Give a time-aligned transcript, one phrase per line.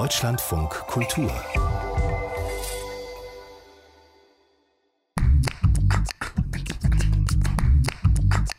[0.00, 1.30] Deutschlandfunk Kultur.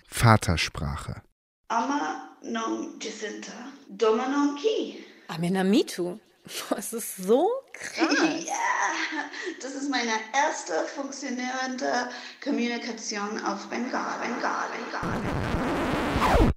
[0.07, 1.23] Vatersprache.
[1.69, 3.53] Ama non Jacinta,
[3.87, 5.03] Doma non Ki.
[5.29, 6.19] Amenamitu.
[6.69, 8.45] Das ist so krass.
[8.45, 8.53] Ja,
[9.63, 12.11] das ist meine erste funktionierende
[12.43, 16.50] Kommunikation auf Bengal, Bengal, Bengal.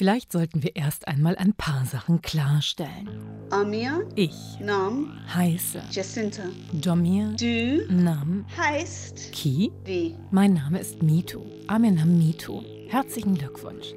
[0.00, 3.06] Vielleicht sollten wir erst einmal ein paar Sachen klarstellen.
[3.50, 6.44] Amir, Ich Nam, heiße Jacinta.
[6.72, 9.70] Domir Du Nam heißt Ki.
[9.84, 10.16] wie?
[10.30, 11.42] Mein Name ist Mitu.
[11.66, 12.62] Amenam Mitu.
[12.88, 13.88] Herzlichen Glückwunsch.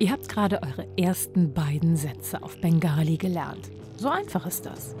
[0.00, 3.70] Ihr habt gerade eure ersten beiden Sätze auf Bengali gelernt.
[3.96, 4.96] So einfach ist das.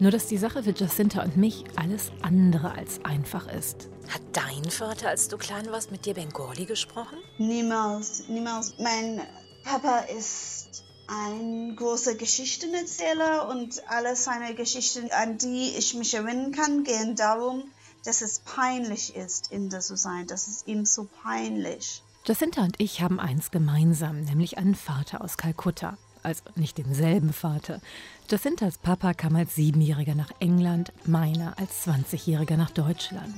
[0.00, 3.90] Nur dass die Sache für Jacinta und mich alles andere als einfach ist.
[4.10, 7.18] Hat dein Vater, als du klein warst, mit dir Bengali gesprochen?
[7.38, 8.74] Niemals, niemals.
[8.78, 9.20] Mein
[9.62, 16.82] Papa ist ein großer Geschichtenerzähler und alle seine Geschichten, an die ich mich erinnern kann,
[16.82, 17.64] gehen darum,
[18.04, 20.26] dass es peinlich ist, Inder zu sein.
[20.26, 22.02] Das ist ihm so peinlich.
[22.24, 25.96] Jacinta und ich haben eins gemeinsam, nämlich einen Vater aus Kalkutta.
[26.22, 27.80] Also nicht denselben Vater.
[28.28, 33.34] Jacintas Papa kam als Siebenjähriger nach England, meiner als 20-Jähriger nach Deutschland.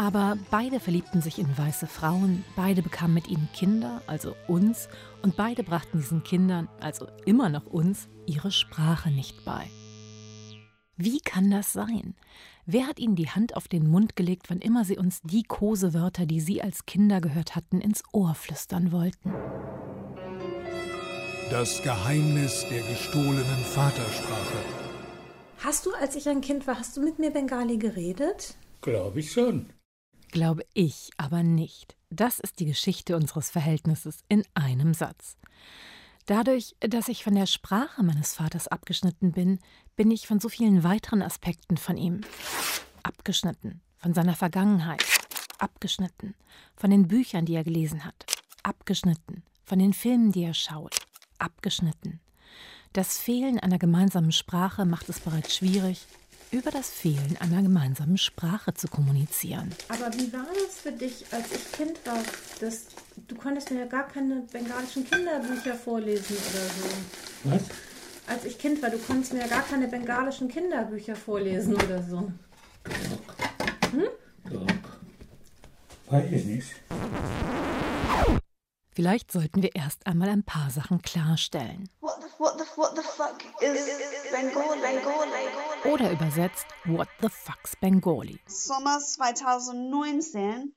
[0.00, 4.88] Aber beide verliebten sich in weiße Frauen, beide bekamen mit ihnen Kinder, also uns,
[5.22, 9.68] und beide brachten diesen Kindern, also immer noch uns, ihre Sprache nicht bei.
[10.96, 12.14] Wie kann das sein?
[12.64, 16.26] Wer hat ihnen die Hand auf den Mund gelegt, wann immer sie uns die Kosewörter,
[16.26, 19.34] die sie als Kinder gehört hatten, ins Ohr flüstern wollten?
[21.50, 24.58] Das Geheimnis der gestohlenen Vatersprache.
[25.58, 28.54] Hast du, als ich ein Kind war, hast du mit mir Bengali geredet?
[28.80, 29.66] Glaube ich schon.
[30.30, 31.96] Glaube ich aber nicht.
[32.10, 35.36] Das ist die Geschichte unseres Verhältnisses in einem Satz.
[36.26, 39.58] Dadurch, dass ich von der Sprache meines Vaters abgeschnitten bin,
[39.96, 42.20] bin ich von so vielen weiteren Aspekten von ihm
[43.02, 45.02] abgeschnitten, von seiner Vergangenheit
[45.58, 46.34] abgeschnitten,
[46.76, 48.26] von den Büchern, die er gelesen hat,
[48.62, 50.98] abgeschnitten, von den Filmen, die er schaut,
[51.38, 52.20] abgeschnitten.
[52.92, 56.06] Das Fehlen einer gemeinsamen Sprache macht es bereits schwierig,
[56.50, 59.70] über das Fehlen einer gemeinsamen Sprache zu kommunizieren.
[59.88, 62.18] Aber wie war das für dich, als ich Kind war?
[62.60, 62.86] Das,
[63.26, 67.50] du konntest mir ja gar keine bengalischen Kinderbücher vorlesen oder so.
[67.50, 67.62] Was?
[68.26, 72.30] Als ich Kind war, du konntest mir ja gar keine bengalischen Kinderbücher vorlesen oder so.
[74.50, 74.66] Doch.
[76.10, 76.68] Weiß ich nicht.
[78.98, 81.88] Vielleicht sollten wir erst einmal ein paar Sachen klarstellen.
[82.00, 83.86] What the, what the, what the fuck is
[84.32, 85.92] Bengal, Bengal, Bengal?
[85.92, 88.40] Oder übersetzt, What the fuck's Bengali?
[88.48, 90.74] Sommer 2019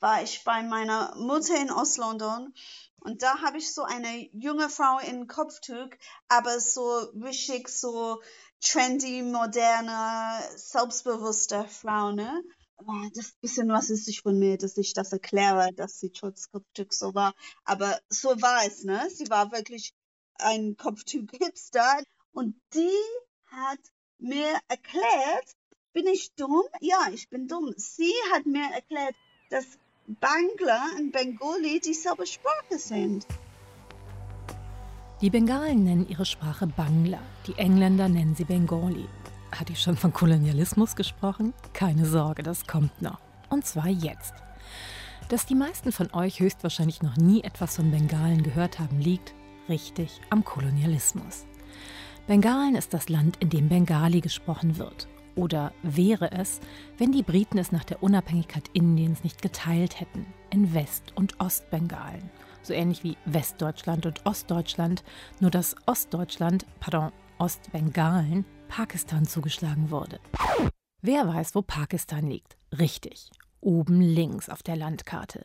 [0.00, 2.52] war ich bei meiner Mutter in Ostlondon
[3.00, 5.96] und da habe ich so eine junge Frau in Kopftuch,
[6.28, 8.20] aber so richtig so
[8.60, 12.44] trendy, moderne, selbstbewusste Frau, ne?
[12.86, 16.50] Ah, Das bisschen was ist sich von mir, dass ich das erkläre, dass sie trotz
[16.50, 17.34] Kopftuch so war.
[17.64, 19.08] Aber so war es, ne?
[19.10, 19.92] Sie war wirklich
[20.38, 22.98] ein Kopftuch-Hipster und die
[23.46, 23.80] hat
[24.18, 25.56] mir erklärt,
[25.92, 26.62] bin ich dumm?
[26.80, 27.74] Ja, ich bin dumm.
[27.76, 29.14] Sie hat mir erklärt,
[29.50, 29.66] dass
[30.06, 33.26] Bangla und Bengali dieselbe Sprache sind.
[35.20, 39.08] Die Bengalen nennen ihre Sprache Bangla, die Engländer nennen sie Bengali.
[39.52, 41.52] Hatte ich schon von Kolonialismus gesprochen?
[41.74, 43.20] Keine Sorge, das kommt noch.
[43.50, 44.32] Und zwar jetzt.
[45.28, 49.34] Dass die meisten von euch höchstwahrscheinlich noch nie etwas von Bengalen gehört haben, liegt
[49.68, 51.44] richtig am Kolonialismus.
[52.26, 55.06] Bengalen ist das Land, in dem Bengali gesprochen wird.
[55.34, 56.60] Oder wäre es,
[56.98, 62.30] wenn die Briten es nach der Unabhängigkeit Indiens nicht geteilt hätten, in West- und Ostbengalen.
[62.62, 65.02] So ähnlich wie Westdeutschland und Ostdeutschland,
[65.40, 70.18] nur dass Ostdeutschland, pardon, Ostbengalen, Pakistan zugeschlagen wurde.
[71.02, 72.56] Wer weiß, wo Pakistan liegt?
[72.78, 75.44] Richtig, oben links auf der Landkarte.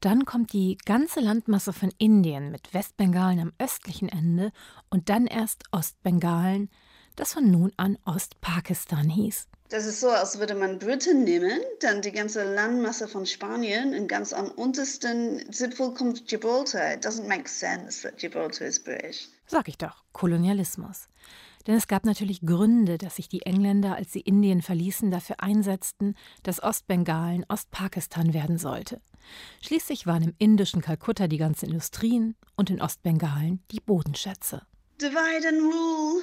[0.00, 4.52] Dann kommt die ganze Landmasse von Indien mit Westbengalen am östlichen Ende
[4.88, 6.70] und dann erst Ostbengalen,
[7.14, 9.48] das von nun an Ostpakistan hieß.
[9.68, 14.08] Das ist so, als würde man Britain nehmen, dann die ganze Landmasse von Spanien und
[14.08, 16.94] ganz am untersten Zipfel kommt Gibraltar.
[16.94, 19.28] It doesn't make sense that Gibraltar is British.
[19.46, 21.08] Sag ich doch, Kolonialismus.
[21.66, 26.14] Denn es gab natürlich Gründe, dass sich die Engländer, als sie Indien verließen, dafür einsetzten,
[26.42, 29.00] dass Ostbengalen Ostpakistan werden sollte.
[29.60, 34.62] Schließlich waren im indischen Kalkutta die ganzen Industrien und in Ostbengalen die Bodenschätze.
[35.00, 36.22] Divide and rule.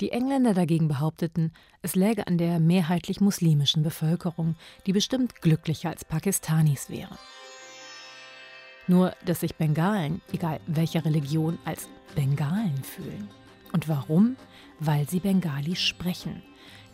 [0.00, 1.52] Die Engländer dagegen behaupteten,
[1.82, 4.56] es läge an der mehrheitlich muslimischen Bevölkerung,
[4.86, 7.18] die bestimmt glücklicher als Pakistanis wäre.
[8.86, 13.28] Nur, dass sich Bengalen, egal welcher Religion, als Bengalen fühlen.
[13.72, 14.36] Und warum?
[14.80, 16.42] Weil sie Bengali sprechen.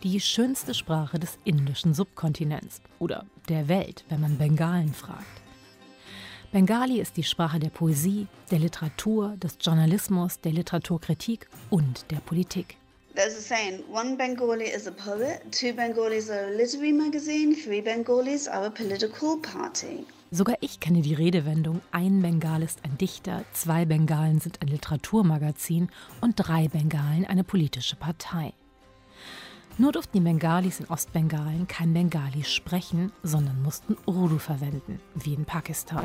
[0.03, 5.41] Die schönste Sprache des indischen Subkontinents oder der Welt, wenn man Bengalen fragt.
[6.51, 12.77] Bengali ist die Sprache der Poesie, der Literatur, des Journalismus, der Literaturkritik und der Politik.
[13.15, 17.81] There's a saying, one Bengali is a poet, two Bengalis are a literary magazine, three
[17.81, 20.05] Bengalis are a political party.
[20.29, 25.89] Sogar ich kenne die Redewendung, ein Bengal ist ein Dichter, zwei Bengalen sind ein Literaturmagazin
[26.19, 28.53] und drei Bengalen eine politische Partei.
[29.77, 35.45] Nur durften die Bengalis in Ostbengalen kein Bengali sprechen, sondern mussten Urdu verwenden, wie in
[35.45, 36.03] Pakistan.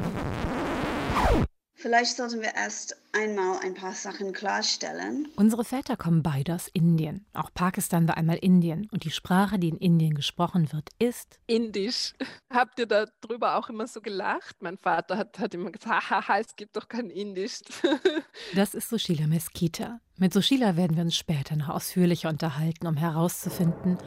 [1.83, 5.27] Vielleicht sollten wir erst einmal ein paar Sachen klarstellen.
[5.35, 7.27] Unsere Väter kommen beide aus Indien.
[7.33, 8.89] Auch Pakistan war einmal Indien.
[8.93, 12.13] Und die Sprache, die in Indien gesprochen wird, ist Indisch.
[12.55, 14.63] Habt ihr darüber auch immer so gelacht?
[14.63, 17.63] Mein Vater hat, hat immer gesagt, haha, es gibt doch kein Indisch.
[18.55, 19.99] das ist Sushila Meskita.
[20.19, 23.99] Mit Sushila werden wir uns später noch ausführlicher unterhalten, um herauszufinden,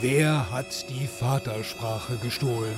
[0.00, 2.76] wer hat die Vatersprache gestohlen?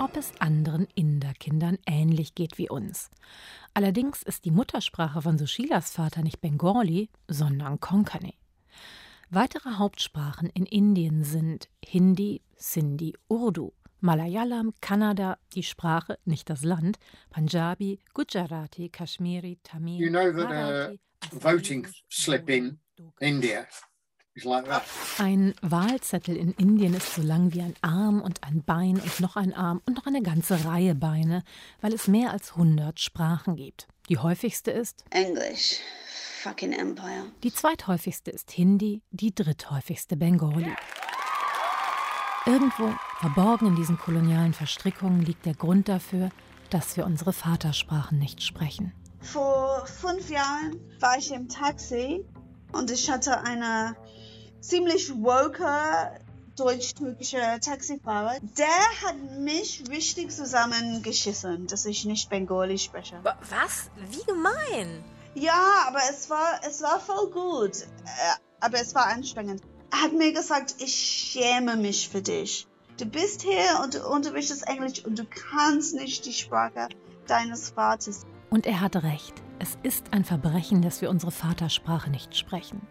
[0.00, 3.10] Ob es anderen Inderkindern ähnlich geht wie uns.
[3.74, 8.34] Allerdings ist die Muttersprache von Sushilas Vater nicht Bengali, sondern Konkani.
[9.28, 16.98] Weitere Hauptsprachen in Indien sind Hindi, Sindhi, Urdu, Malayalam, Kannada, die Sprache, nicht das Land,
[17.28, 20.00] Punjabi, Gujarati, Kashmiri, Tamil.
[20.00, 20.98] You know that a
[21.30, 22.78] voting slip in
[23.20, 23.66] India
[25.18, 29.36] ein Wahlzettel in Indien ist so lang wie ein Arm und ein Bein und noch
[29.36, 31.42] ein Arm und noch eine ganze Reihe Beine,
[31.80, 33.88] weil es mehr als 100 Sprachen gibt.
[34.08, 35.80] Die häufigste ist Englisch.
[36.42, 37.24] Fucking Empire.
[37.42, 40.74] Die zweithäufigste ist Hindi, die dritthäufigste Bengali.
[42.46, 46.30] Irgendwo, verborgen in diesen kolonialen Verstrickungen, liegt der Grund dafür,
[46.70, 48.92] dass wir unsere Vatersprachen nicht sprechen.
[49.20, 52.24] Vor fünf Jahren war ich im Taxi
[52.72, 53.96] und ich hatte eine
[54.60, 56.20] ziemlich woke
[56.56, 58.36] deutsch-türkischer Taxifahrer.
[58.58, 63.20] Der hat mich richtig zusammengeschissen, dass ich nicht Bengali spreche.
[63.22, 63.90] Was?
[64.10, 65.02] Wie gemein?
[65.34, 67.82] Ja, aber es war, es war voll gut.
[67.82, 69.62] Äh, aber es war anstrengend.
[69.90, 72.66] Er hat mir gesagt, ich schäme mich für dich.
[72.98, 76.88] Du bist hier und du unterrichtest Englisch und du kannst nicht die Sprache
[77.26, 78.26] deines Vaters.
[78.50, 79.34] Und er hat recht.
[79.58, 82.86] Es ist ein Verbrechen, dass wir unsere Vatersprache nicht sprechen.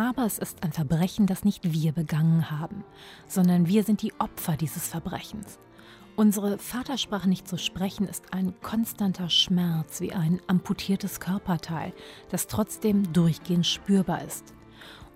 [0.00, 2.84] Aber es ist ein Verbrechen, das nicht wir begangen haben,
[3.26, 5.58] sondern wir sind die Opfer dieses Verbrechens.
[6.16, 11.92] Unsere Vatersprache nicht zu sprechen ist ein konstanter Schmerz wie ein amputiertes Körperteil,
[12.30, 14.54] das trotzdem durchgehend spürbar ist.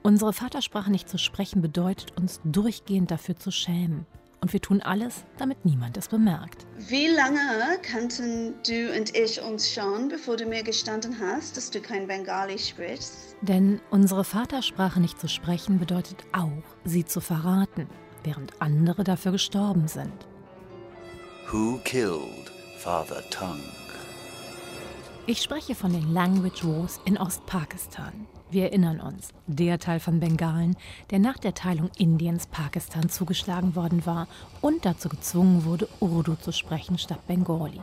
[0.03, 4.05] Unsere Vatersprache nicht zu sprechen bedeutet uns durchgehend dafür zu schämen.
[4.41, 6.67] Und wir tun alles, damit niemand es bemerkt.
[6.77, 11.81] Wie lange kannten du und ich uns schon, bevor du mir gestanden hast, dass du
[11.81, 13.37] kein Bengali sprichst?
[13.41, 17.87] Denn unsere Vatersprache nicht zu sprechen bedeutet auch, sie zu verraten,
[18.23, 20.13] während andere dafür gestorben sind.
[21.51, 23.84] Who killed Father Tongue?
[25.27, 28.27] Ich spreche von den Language Wars in Ostpakistan.
[28.51, 30.77] Wir erinnern uns, der Teil von Bengalen,
[31.09, 34.29] der nach der Teilung Indiens Pakistan zugeschlagen worden war
[34.61, 37.81] und dazu gezwungen wurde, Urdu zu sprechen statt Bengali.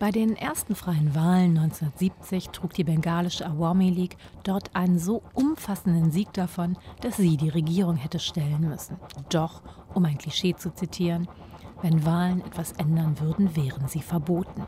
[0.00, 6.10] Bei den ersten freien Wahlen 1970 trug die bengalische Awami League dort einen so umfassenden
[6.10, 8.96] Sieg davon, dass sie die Regierung hätte stellen müssen.
[9.28, 9.62] Doch,
[9.94, 11.28] um ein Klischee zu zitieren,
[11.82, 14.64] wenn Wahlen etwas ändern würden, wären sie verboten.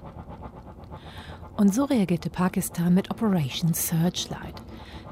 [1.56, 4.60] Und so reagierte Pakistan mit Operation Searchlight,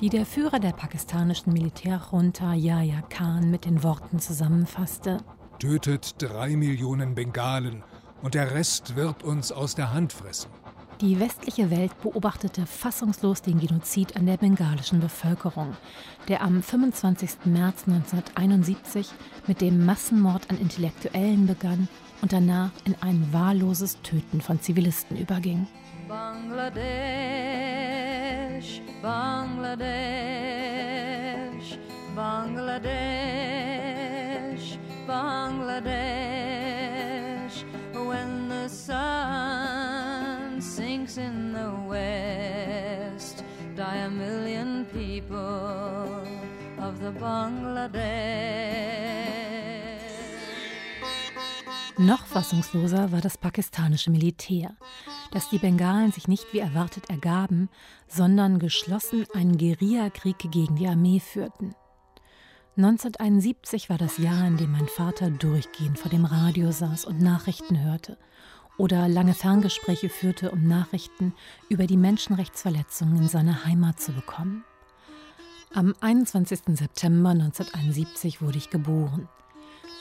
[0.01, 5.19] die der Führer der pakistanischen Militärjunta Yahya Khan mit den Worten zusammenfasste:
[5.61, 7.85] Tötet drei Millionen Bengalen
[8.23, 10.51] und der Rest wird uns aus der Hand fressen.
[11.01, 15.77] Die westliche Welt beobachtete fassungslos den Genozid an der bengalischen Bevölkerung,
[16.27, 17.45] der am 25.
[17.45, 19.11] März 1971
[19.47, 21.89] mit dem Massenmord an Intellektuellen begann
[22.21, 25.67] und danach in ein wahlloses Töten von Zivilisten überging.
[26.13, 26.77] Bangladesh,
[29.01, 29.89] Bangladesh,
[32.15, 34.77] Bangladesh,
[35.09, 37.65] Bangladesh.
[37.95, 43.43] When the sun sinks in the west,
[43.75, 46.27] die a million people
[46.79, 49.42] of the Bangladesh.
[52.03, 54.75] Noch fassungsloser war das pakistanische Militär,
[55.31, 57.69] das die Bengalen sich nicht wie erwartet ergaben,
[58.09, 61.77] sondern geschlossen einen Guerillakrieg gegen die Armee führten.
[62.77, 67.81] 1971 war das Jahr, in dem mein Vater durchgehend vor dem Radio saß und Nachrichten
[67.85, 68.19] hörte.
[68.79, 71.35] oder lange Ferngespräche führte, um Nachrichten
[71.69, 74.65] über die Menschenrechtsverletzungen in seiner Heimat zu bekommen.
[75.73, 76.63] Am 21.
[76.77, 79.29] September 1971 wurde ich geboren.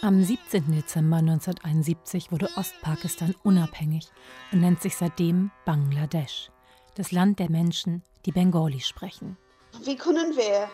[0.03, 0.72] Am 17.
[0.72, 4.08] Dezember 1971 wurde Ostpakistan unabhängig
[4.51, 6.50] und nennt sich seitdem Bangladesch,
[6.96, 9.38] das Land der Menschen, die Bengali sprechen.
[9.84, 10.67] Wie können wir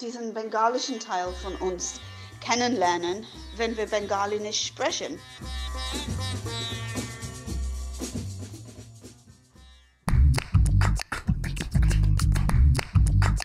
[0.00, 2.00] diesen bengalischen Teil von uns
[2.40, 5.18] kennenlernen, wenn wir Bengali nicht sprechen?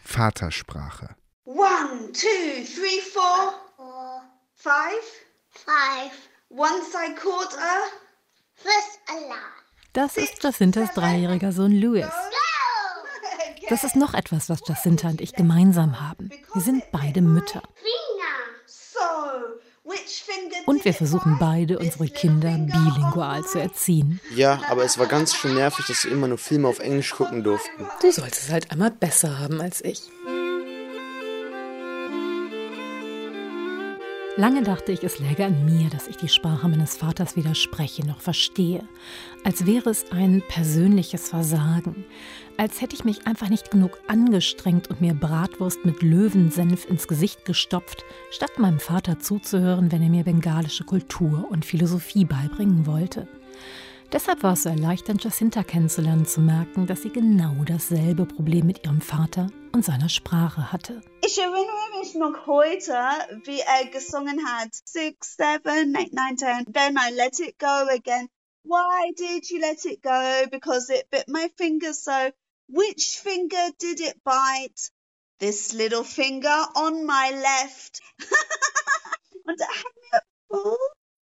[0.03, 1.15] Vatersprache.
[1.45, 3.55] One, two, three, four,
[4.63, 5.03] Five.
[5.49, 6.11] five,
[6.49, 7.57] One side quarter.
[8.55, 9.51] first alarm.
[9.91, 12.05] Das ist Jacintas dreijähriger Sohn Louis.
[13.67, 16.29] Das ist noch etwas, was Jacinta und ich gemeinsam haben.
[16.53, 17.61] Wir sind beide Mütter.
[18.65, 18.99] So,
[19.83, 24.21] which finger Und wir versuchen beide, unsere Kinder bilingual zu erziehen.
[24.33, 27.43] Ja, aber es war ganz schön nervig, dass wir immer nur Filme auf Englisch gucken
[27.43, 27.85] durften.
[28.01, 30.03] Du sollst es halt einmal besser haben als ich.
[34.35, 38.03] Lange dachte ich, es läge an mir, dass ich die Sprache meines Vaters weder spreche
[38.03, 38.83] noch verstehe.
[39.43, 42.03] Als wäre es ein persönliches Versagen.
[42.57, 47.45] Als hätte ich mich einfach nicht genug angestrengt und mir Bratwurst mit Löwensenf ins Gesicht
[47.45, 53.27] gestopft, statt meinem Vater zuzuhören, wenn er mir bengalische Kultur und Philosophie beibringen wollte.
[54.13, 58.85] Deshalb war es so erleichternd, Jacinta kennenzulernen, zu merken, dass sie genau dasselbe Problem mit
[58.85, 61.01] ihrem Vater und seiner Sprache hatte.
[61.25, 62.93] Ich erinnere mich noch heute,
[63.45, 64.69] wie er gesungen hat.
[64.85, 66.71] Six, seven, eight, nine, ten.
[66.71, 68.27] Then I let it go again.
[68.63, 70.47] Why did you let it go?
[70.51, 72.29] Because it bit my finger so.
[72.67, 74.91] Which finger did it bite?
[75.39, 77.99] This little finger on my left.
[79.45, 80.77] Und er hat mir so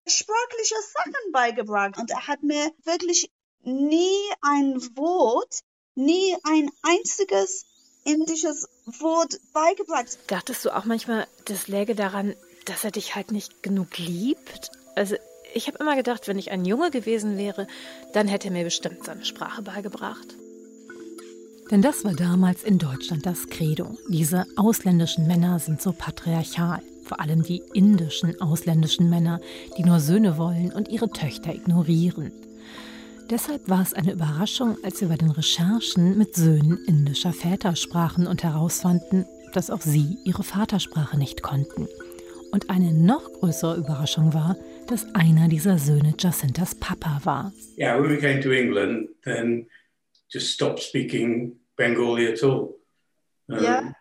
[0.07, 1.97] sprachliche Sachen beigebracht.
[1.97, 3.31] Und er hat mir wirklich
[3.63, 5.61] nie ein Wort,
[5.95, 7.65] nie ein einziges
[8.05, 10.17] indisches Wort beigebracht.
[10.27, 12.35] Dachtest du auch manchmal, das läge daran,
[12.65, 14.71] dass er dich halt nicht genug liebt?
[14.95, 15.15] Also,
[15.53, 17.67] ich habe immer gedacht, wenn ich ein Junge gewesen wäre,
[18.13, 20.35] dann hätte er mir bestimmt seine Sprache beigebracht.
[21.71, 23.97] Denn das war damals in Deutschland das Credo.
[24.07, 26.81] Diese ausländischen Männer sind so patriarchal.
[27.05, 29.39] Vor allem die indischen ausländischen Männer,
[29.77, 32.31] die nur Söhne wollen und ihre Töchter ignorieren.
[33.29, 38.27] Deshalb war es eine Überraschung, als wir bei den Recherchen mit Söhnen indischer Väter sprachen
[38.27, 41.87] und herausfanden, dass auch sie ihre Vatersprache nicht konnten.
[42.51, 44.55] Und eine noch größere Überraschung war,
[44.87, 47.53] dass einer dieser Söhne Jacintas Papa war.
[47.77, 49.67] Yeah, when we came to England, then
[50.29, 52.75] just stopped speaking Bengali at all.
[53.47, 53.93] Um, Yeah.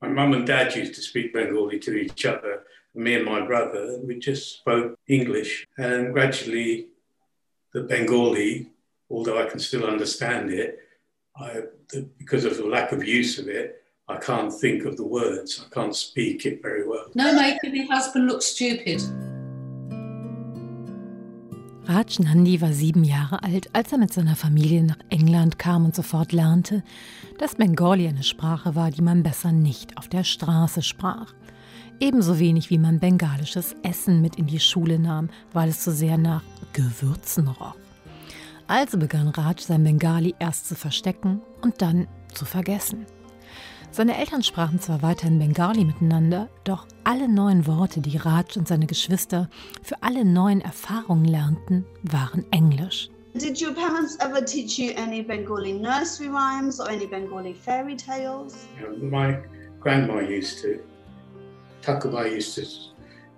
[0.00, 2.62] My mum and dad used to speak Bengali to each other.
[2.94, 5.66] Me and my brother, we just spoke English.
[5.78, 6.88] And gradually,
[7.74, 8.70] the Bengali,
[9.10, 10.78] although I can still understand it,
[11.36, 11.62] I,
[12.18, 15.64] because of the lack of use of it, I can't think of the words.
[15.64, 17.10] I can't speak it very well.
[17.14, 19.00] No making the husband look stupid.
[21.90, 25.92] Raj Nandi war sieben Jahre alt, als er mit seiner Familie nach England kam und
[25.92, 26.84] sofort lernte,
[27.40, 31.34] dass Bengali eine Sprache war, die man besser nicht auf der Straße sprach.
[31.98, 36.16] Ebenso wenig wie man bengalisches Essen mit in die Schule nahm, weil es so sehr
[36.16, 36.44] nach
[36.74, 37.74] Gewürzen roch.
[38.68, 43.04] Also begann Raj sein Bengali erst zu verstecken und dann zu vergessen.
[43.92, 48.86] Seine Eltern sprachen zwar weiterhin Bengali miteinander, doch alle neuen Worte, die Raj und seine
[48.86, 49.50] Geschwister
[49.82, 53.10] für alle neuen Erfahrungen lernten, waren Englisch.
[53.34, 58.68] Did your parents ever teach you any Bengali nursery rhymes or any Bengali fairy tales?
[59.00, 59.38] My
[59.80, 60.78] grandma used to.
[61.82, 62.62] Takabai used to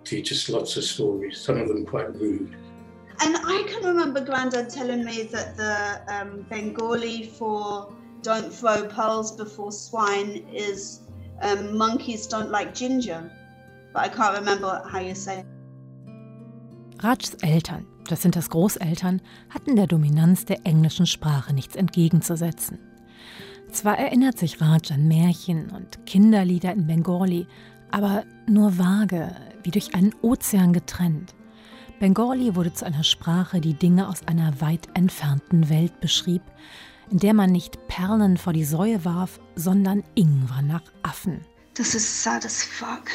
[0.05, 2.55] teach us lots of stories, some of them quite rude.
[3.21, 7.89] And I can remember Grandad telling me that the um, Bengali for
[8.23, 11.01] don't throw pearls before swine is
[11.43, 13.31] um, monkeys don't like ginger.
[13.93, 15.47] But I can't remember how you say it.
[17.03, 22.79] Rajs Eltern, das sind das Großeltern, hatten der Dominanz der englischen Sprache nichts entgegenzusetzen.
[23.73, 27.47] Zwar erinnert sich Raj an Märchen und Kinderlieder in Bengali,
[27.91, 31.35] aber nur vage, wie durch einen Ozean getrennt.
[31.99, 36.43] Bengali wurde zu einer Sprache, die Dinge aus einer weit entfernten Welt beschrieb,
[37.13, 41.43] in der man nicht Perlen vor die Säue warf, sondern Ingwer nach Affen.
[41.75, 43.11] This is sad as fuck.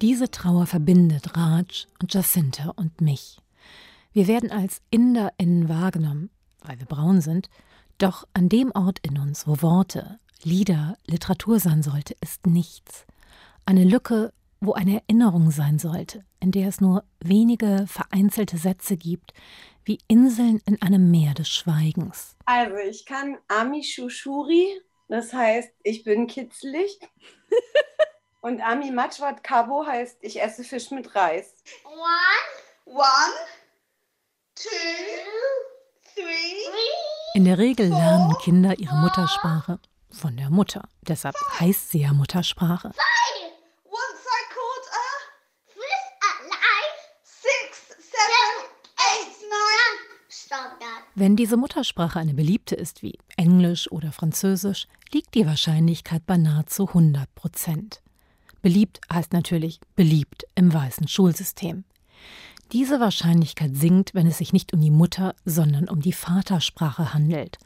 [0.00, 3.38] Diese Trauer verbindet Raj und Jacinta und mich.
[4.12, 6.30] Wir werden als InderInnen wahrgenommen,
[6.64, 7.50] weil wir braun sind,
[7.98, 13.04] doch an dem Ort in uns, wo Worte, Lieder, Literatur sein sollte, ist nichts.
[13.66, 19.34] Eine Lücke, wo eine Erinnerung sein sollte, in der es nur wenige vereinzelte Sätze gibt,
[19.84, 22.36] wie Inseln in einem Meer des Schweigens.
[22.46, 26.98] Also, ich kann Ami Shushuri, das heißt, ich bin kitzlig.
[28.40, 31.54] Und Ami Machwat Kabo heißt, ich esse Fisch mit Reis.
[31.84, 33.34] One, one,
[34.56, 34.68] two,
[36.14, 36.66] three.
[37.34, 39.78] In der Regel lernen Kinder ihre Muttersprache
[40.10, 40.88] von der Mutter.
[41.02, 42.88] Deshalb heißt sie ja Muttersprache.
[42.88, 45.08] Once I caught a
[45.72, 46.08] fish
[46.40, 46.98] alive.
[47.22, 47.78] Six,
[48.10, 48.66] seven,
[48.98, 49.98] eight, nine.
[50.28, 50.41] Stop that.
[51.14, 56.88] Wenn diese Muttersprache eine beliebte ist wie Englisch oder Französisch, liegt die Wahrscheinlichkeit bei nahezu
[56.88, 58.02] 100 Prozent.
[58.62, 61.84] Beliebt heißt natürlich beliebt im weißen Schulsystem.
[62.72, 67.58] Diese Wahrscheinlichkeit sinkt, wenn es sich nicht um die Mutter, sondern um die Vatersprache handelt.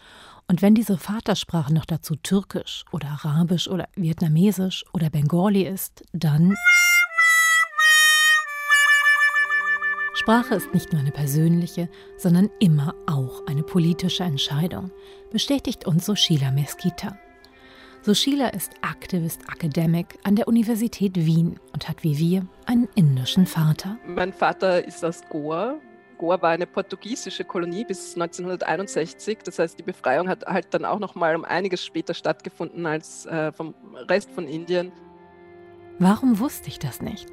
[0.48, 6.56] Und wenn diese Vatersprache noch dazu Türkisch oder Arabisch oder Vietnamesisch oder Bengali ist, dann
[10.16, 14.90] Sprache ist nicht nur eine persönliche, sondern immer auch eine politische Entscheidung,
[15.30, 17.18] bestätigt uns Soshila Mesquita.
[18.00, 23.98] Soshila ist Activist Academic an der Universität Wien und hat wie wir einen indischen Vater.
[24.06, 25.74] Mein Vater ist aus Goa.
[26.16, 29.40] Goa war eine portugiesische Kolonie bis 1961.
[29.44, 33.26] Das heißt, die Befreiung hat halt dann auch noch mal um einiges später stattgefunden als
[33.26, 33.74] äh, vom
[34.08, 34.92] Rest von Indien.
[35.98, 37.28] Warum wusste ich das nicht?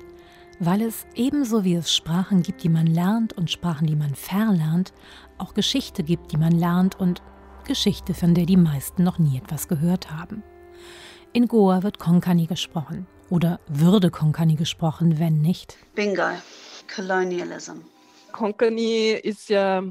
[0.60, 4.94] Weil es ebenso wie es Sprachen gibt, die man lernt und Sprachen, die man verlernt,
[5.38, 7.22] auch Geschichte gibt, die man lernt und
[7.66, 10.44] Geschichte, von der die meisten noch nie etwas gehört haben.
[11.32, 13.08] In Goa wird Konkani gesprochen.
[13.30, 15.78] Oder würde Konkani gesprochen, wenn nicht?
[15.96, 16.30] Bingo.
[16.94, 17.78] Colonialism.
[18.32, 19.84] Konkani ist ja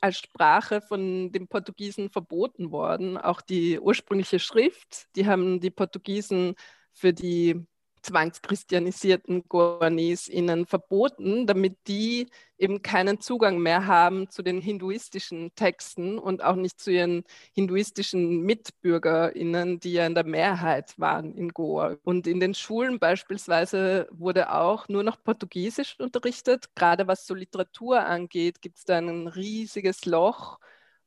[0.00, 3.16] als Sprache von den Portugiesen verboten worden.
[3.16, 6.54] Auch die ursprüngliche Schrift, die haben die Portugiesen
[6.92, 7.66] für die
[8.02, 12.28] zwangschristianisierten Goanis ihnen verboten, damit die
[12.58, 18.42] eben keinen Zugang mehr haben zu den hinduistischen Texten und auch nicht zu ihren hinduistischen
[18.42, 21.96] MitbürgerInnen, die ja in der Mehrheit waren in Goa.
[22.04, 26.74] Und in den Schulen beispielsweise wurde auch nur noch Portugiesisch unterrichtet.
[26.74, 30.58] Gerade was so Literatur angeht, gibt es da ein riesiges Loch.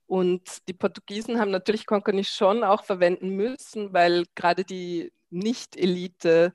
[0.08, 6.54] Und die Portugiesen haben natürlich Konkani schon auch verwenden müssen, weil gerade die Nicht-Elite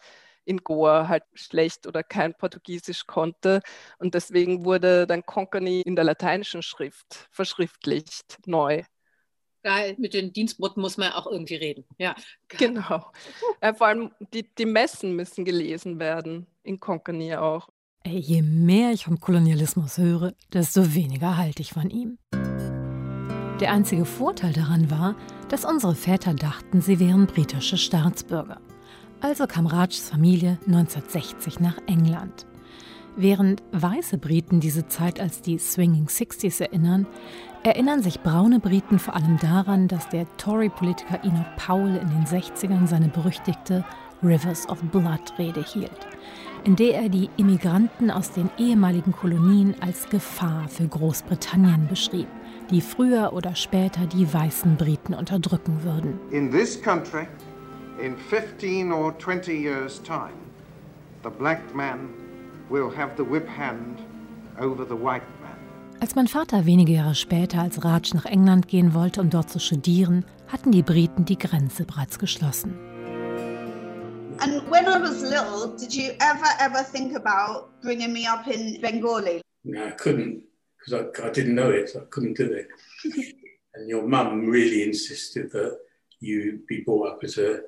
[0.48, 3.60] in Goa halt schlecht oder kein Portugiesisch konnte.
[3.98, 8.82] Und deswegen wurde dann Konkani in der lateinischen Schrift verschriftlicht, neu.
[9.62, 11.84] Geil, mit den Dienstboten muss man auch irgendwie reden.
[11.98, 12.14] Ja.
[12.48, 13.10] Genau.
[13.62, 17.68] Ja, vor allem die, die Messen müssen gelesen werden, in Konkani auch.
[18.04, 22.18] Ey, je mehr ich vom Kolonialismus höre, desto weniger halte ich von ihm.
[23.60, 25.16] Der einzige Vorteil daran war,
[25.48, 28.60] dass unsere Väter dachten, sie wären britische Staatsbürger.
[29.20, 32.46] Also kam Rajs Familie 1960 nach England.
[33.16, 37.04] Während weiße Briten diese Zeit als die Swinging Sixties erinnern,
[37.64, 42.86] erinnern sich braune Briten vor allem daran, dass der Tory-Politiker Enoch Powell in den 60ern
[42.86, 43.84] seine berüchtigte
[44.22, 46.06] Rivers of Blood Rede hielt,
[46.62, 52.28] in der er die Immigranten aus den ehemaligen Kolonien als Gefahr für Großbritannien beschrieb,
[52.70, 56.20] die früher oder später die weißen Briten unterdrücken würden.
[56.30, 57.26] In this country
[58.00, 60.38] in 15 or 20 years' time,
[61.22, 62.08] the black man
[62.70, 63.98] will have the whip hand
[64.58, 65.56] over the white man.
[66.00, 69.58] Als mein Vater wenige Jahre später als Raj nach England gehen wollte, um dort zu
[69.58, 72.78] studieren, hatten die Briten die Grenze bereits geschlossen.
[74.40, 78.80] And when I was little, did you ever, ever think about bringing me up in
[78.80, 79.40] Bengali?
[79.64, 80.44] No, I couldn't
[80.78, 81.88] because I, I didn't know it.
[81.88, 82.68] So I couldn't do it.
[83.74, 85.78] and your mum really insisted that
[86.20, 87.62] you be brought up as a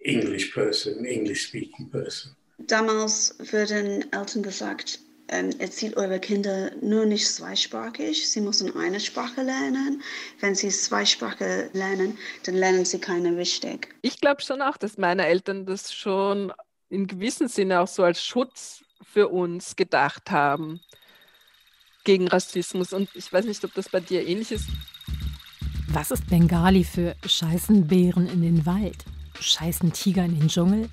[0.00, 2.34] English person, English speaking person.
[2.58, 9.42] Damals würden Eltern gesagt, ähm, erzählt eure Kinder nur nicht zweisprachig, sie müssen eine Sprache
[9.42, 10.02] lernen.
[10.40, 13.94] Wenn sie Zweisprache lernen, dann lernen sie keine richtig.
[14.02, 16.52] Ich glaube schon auch, dass meine Eltern das schon
[16.88, 20.80] in gewissem Sinne auch so als Schutz für uns gedacht haben
[22.04, 22.92] gegen Rassismus.
[22.92, 24.66] Und ich weiß nicht, ob das bei dir ähnlich ist.
[25.88, 29.04] Was ist Bengali für Scheißenbären in den Wald?
[29.40, 30.88] Scheißen Tiger in den Dschungel?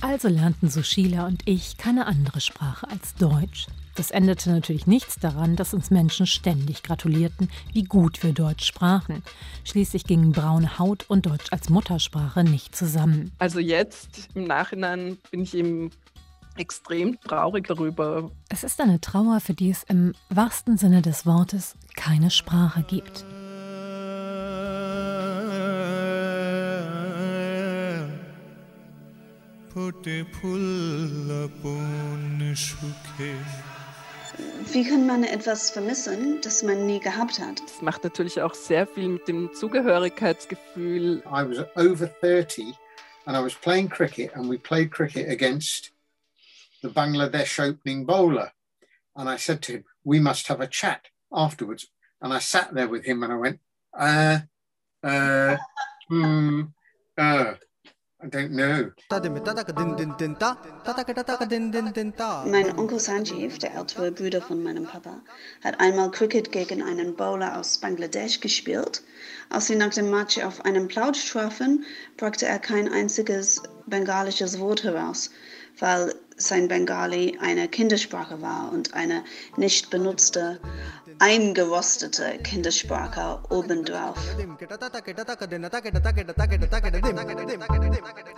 [0.00, 3.66] Also lernten Sushila und ich keine andere Sprache als Deutsch.
[3.94, 9.22] Das änderte natürlich nichts daran, dass uns Menschen ständig gratulierten, wie gut wir Deutsch sprachen.
[9.64, 13.30] Schließlich gingen braune Haut und Deutsch als Muttersprache nicht zusammen.
[13.38, 15.90] Also jetzt im Nachhinein bin ich eben
[16.56, 18.30] extrem traurig darüber.
[18.48, 23.24] Es ist eine Trauer, für die es im wahrsten Sinne des Wortes keine Sprache gibt.
[29.73, 30.67] ফোটে ফুল
[31.43, 32.21] আপন
[32.65, 33.33] সুখে
[34.73, 37.61] wie kann man etwas vermissen, das man nie gehabt hat?
[37.61, 41.23] Das macht natürlich auch sehr viel mit dem Zugehörigkeitsgefühl.
[41.25, 42.73] I was over 30
[43.25, 45.91] and I was playing cricket and we played cricket against
[46.81, 48.51] the Bangladesh opening bowler.
[49.15, 51.87] And I said to him, we must have a chat afterwards.
[52.21, 53.59] And I sat there with him and I went,
[53.97, 54.39] uh,
[55.03, 55.57] uh,
[56.07, 56.61] hmm,
[57.17, 57.53] uh,
[58.24, 58.90] I don't know.
[62.46, 65.20] Mein Onkel Sanjeev, der ältere Bruder von meinem Papa,
[65.62, 69.02] hat einmal Cricket gegen einen Bowler aus Bangladesch gespielt.
[69.50, 71.84] Als sie nach dem Match auf einem Plausch trafen,
[72.16, 75.30] brachte er kein einziges bengalisches Wort heraus,
[75.78, 79.22] weil sein Bengali eine Kindersprache war und eine
[79.58, 80.60] nicht benutzte,
[81.18, 84.18] eingerostete Kindersprache obendrauf.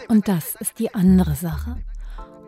[0.09, 1.77] Und das ist die andere Sache.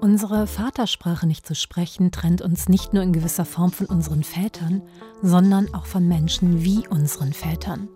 [0.01, 4.83] Unsere Vatersprache nicht zu sprechen, trennt uns nicht nur in gewisser Form von unseren Vätern,
[5.23, 7.89] sondern auch von Menschen wie unseren Vätern.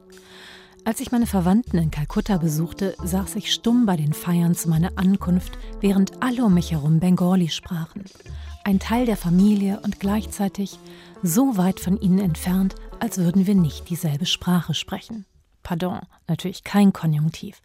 [0.84, 4.90] Als ich meine Verwandten in Kalkutta besuchte, saß ich stumm bei den Feiern zu meiner
[4.96, 8.04] Ankunft, während alle um mich herum Bengali sprachen.
[8.64, 10.80] Ein Teil der Familie und gleichzeitig
[11.22, 15.24] so weit von ihnen entfernt, als würden wir nicht dieselbe Sprache sprechen.
[15.62, 17.60] Pardon, natürlich kein Konjunktiv,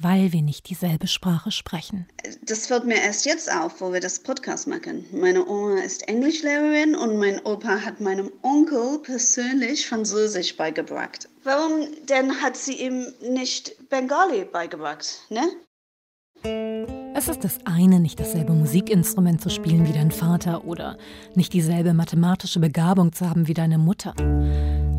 [0.00, 2.08] weil wir nicht dieselbe Sprache sprechen.
[2.42, 5.04] Das fällt mir erst jetzt auf, wo wir das Podcast machen.
[5.12, 11.28] Meine Oma ist Englischlehrerin und mein Opa hat meinem Onkel persönlich Französisch beigebracht.
[11.44, 17.01] Warum denn hat sie ihm nicht Bengali beigebracht, ne?
[17.14, 20.96] Es ist das eine, nicht dasselbe Musikinstrument zu spielen wie dein Vater oder
[21.34, 24.14] nicht dieselbe mathematische Begabung zu haben wie deine Mutter.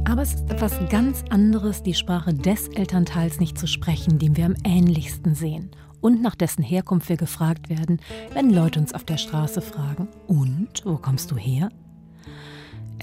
[0.06, 4.45] Aber es ist etwas ganz anderes, die Sprache des Elternteils nicht zu sprechen, dem wir
[4.45, 5.71] am ähnlichsten sehen
[6.02, 7.99] und nach dessen Herkunft wir gefragt werden,
[8.34, 11.69] wenn Leute uns auf der Straße fragen, und wo kommst du her?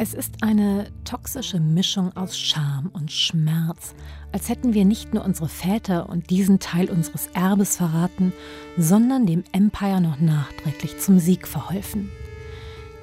[0.02, 3.94] Es ist eine toxische Mischung aus Scham und Schmerz,
[4.32, 8.32] als hätten wir nicht nur unsere Väter und diesen Teil unseres Erbes verraten,
[8.78, 12.10] sondern dem Empire noch nachträglich zum Sieg verholfen.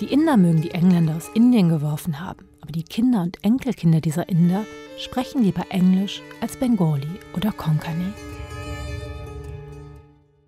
[0.02, 4.28] Die Inder mögen die Engländer aus Indien geworfen haben, aber die Kinder und Enkelkinder dieser
[4.28, 4.66] Inder
[4.98, 8.12] sprechen lieber Englisch als Bengali oder Konkani.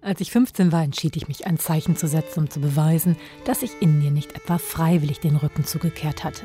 [0.02, 3.64] Als ich 15 war, entschied ich mich, ein Zeichen zu setzen, um zu beweisen, dass
[3.64, 6.44] ich Indien nicht etwa freiwillig den Rücken zugekehrt hatte.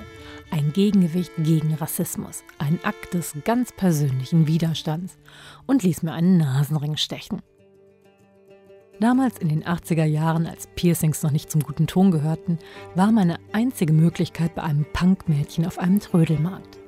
[0.50, 5.18] Ein Gegengewicht gegen Rassismus, ein Akt des ganz persönlichen Widerstands
[5.66, 7.42] und ließ mir einen Nasenring stechen.
[9.00, 12.58] Damals in den 80er Jahren, als Piercings noch nicht zum guten Ton gehörten,
[12.94, 16.83] war meine einzige Möglichkeit bei einem Punkmädchen auf einem Trödelmarkt.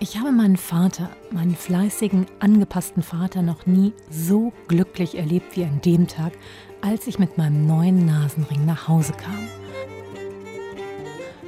[0.00, 5.80] Ich habe meinen Vater, meinen fleißigen, angepassten Vater noch nie so glücklich erlebt wie an
[5.80, 6.32] dem Tag,
[6.82, 9.48] als ich mit meinem neuen Nasenring nach Hause kam.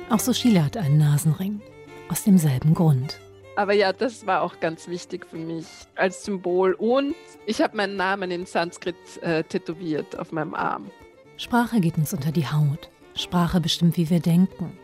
[0.09, 1.61] Auch Sushila hat einen Nasenring.
[2.09, 3.21] Aus demselben Grund.
[3.55, 6.73] Aber ja, das war auch ganz wichtig für mich als Symbol.
[6.73, 7.15] Und
[7.47, 10.91] ich habe meinen Namen in Sanskrit äh, tätowiert auf meinem Arm.
[11.37, 12.91] Sprache geht uns unter die Haut.
[13.15, 14.77] Sprache bestimmt, wie wir denken.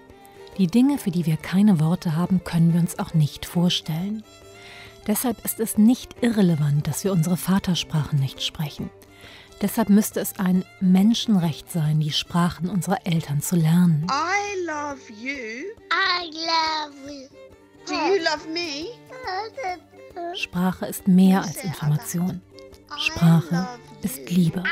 [0.59, 4.25] Die Dinge, für die wir keine Worte haben, können wir uns auch nicht vorstellen.
[5.07, 8.91] Deshalb ist es nicht irrelevant, dass wir unsere Vatersprachen nicht sprechen.
[9.61, 14.07] Deshalb müsste es ein Menschenrecht sein, die Sprachen unserer Eltern zu lernen.
[14.11, 15.65] I love you.
[15.93, 17.29] I love you.
[17.87, 18.87] Do you love me?
[20.35, 22.41] Sprache ist mehr als Information.
[22.99, 23.69] Sprache
[24.03, 24.63] ist Liebe.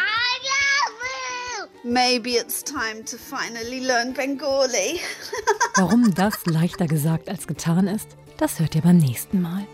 [1.87, 5.01] Maybe it's time to finally learn Bengali.
[5.77, 9.66] Warum das leichter gesagt als getan ist, das hört ihr beim nächsten Mal.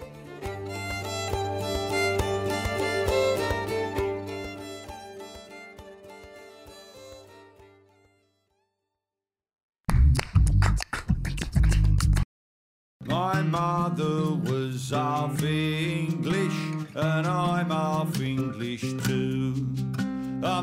[13.06, 16.54] My mother was half English,
[16.96, 17.59] and I'm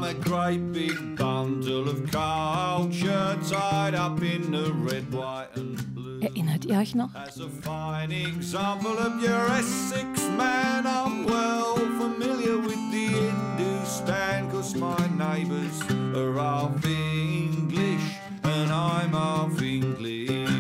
[0.07, 6.21] a great big bundle of culture tied up in the red, white, and blue.
[6.21, 7.13] Erinnert ihr euch noch?
[7.13, 14.75] As a fine example of your Essex man, I'm well familiar with the Hindustan, cause
[14.75, 15.81] my neighbours
[16.15, 20.56] are half English, and I'm half English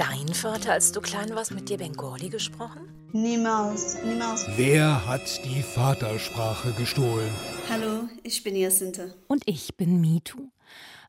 [0.00, 2.88] dein Vater, als du klein warst, mit dir Bengali gesprochen?
[3.12, 4.46] Niemals, niemals.
[4.56, 7.30] Wer hat die Vatersprache gestohlen?
[7.68, 9.08] Hallo, ich bin Jacinta.
[9.28, 10.48] Und ich bin Mitu.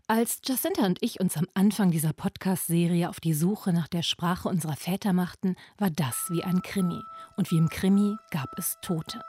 [0.08, 4.49] Als Jacinta und ich uns am Anfang dieser Podcast-Serie auf die Suche nach der Sprache
[4.49, 6.99] unserer Väter machten, war das wie ein Krimi.
[7.38, 9.21] Und wie im Krimi gab es Tote.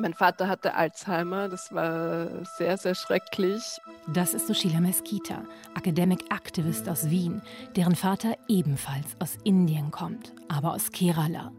[0.00, 3.80] Mein Vater hatte Alzheimer, das war sehr, sehr schrecklich.
[4.06, 5.42] Das ist Sushila Mesquita,
[5.76, 7.42] Academic Activist aus Wien,
[7.74, 11.50] deren Vater ebenfalls aus Indien kommt, aber aus Kerala.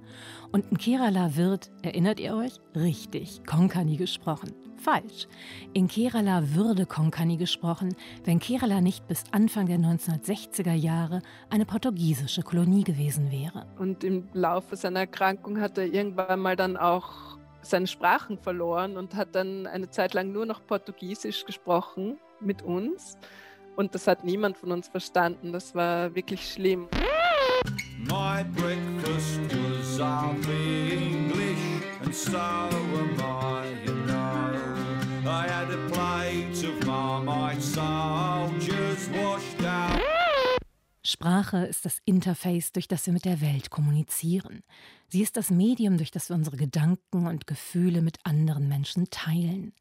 [0.53, 4.53] Und in Kerala wird, erinnert ihr euch, richtig Konkani gesprochen.
[4.77, 5.27] Falsch.
[5.73, 12.43] In Kerala würde Konkani gesprochen, wenn Kerala nicht bis Anfang der 1960er Jahre eine portugiesische
[12.43, 13.65] Kolonie gewesen wäre.
[13.77, 19.15] Und im Laufe seiner Erkrankung hat er irgendwann mal dann auch seine Sprachen verloren und
[19.15, 23.17] hat dann eine Zeit lang nur noch Portugiesisch gesprochen mit uns.
[23.75, 25.53] Und das hat niemand von uns verstanden.
[25.53, 26.87] Das war wirklich schlimm.
[27.97, 31.59] My breakfast was English
[32.01, 34.49] and so am I, you know.
[35.25, 39.99] I had a plate of Marmite soldiers washed out.
[41.03, 44.63] Sprache ist das Interface, durch das wir mit der Welt kommunizieren.
[45.11, 49.73] Sie ist das Medium, durch das wir unsere Gedanken und Gefühle mit anderen Menschen teilen.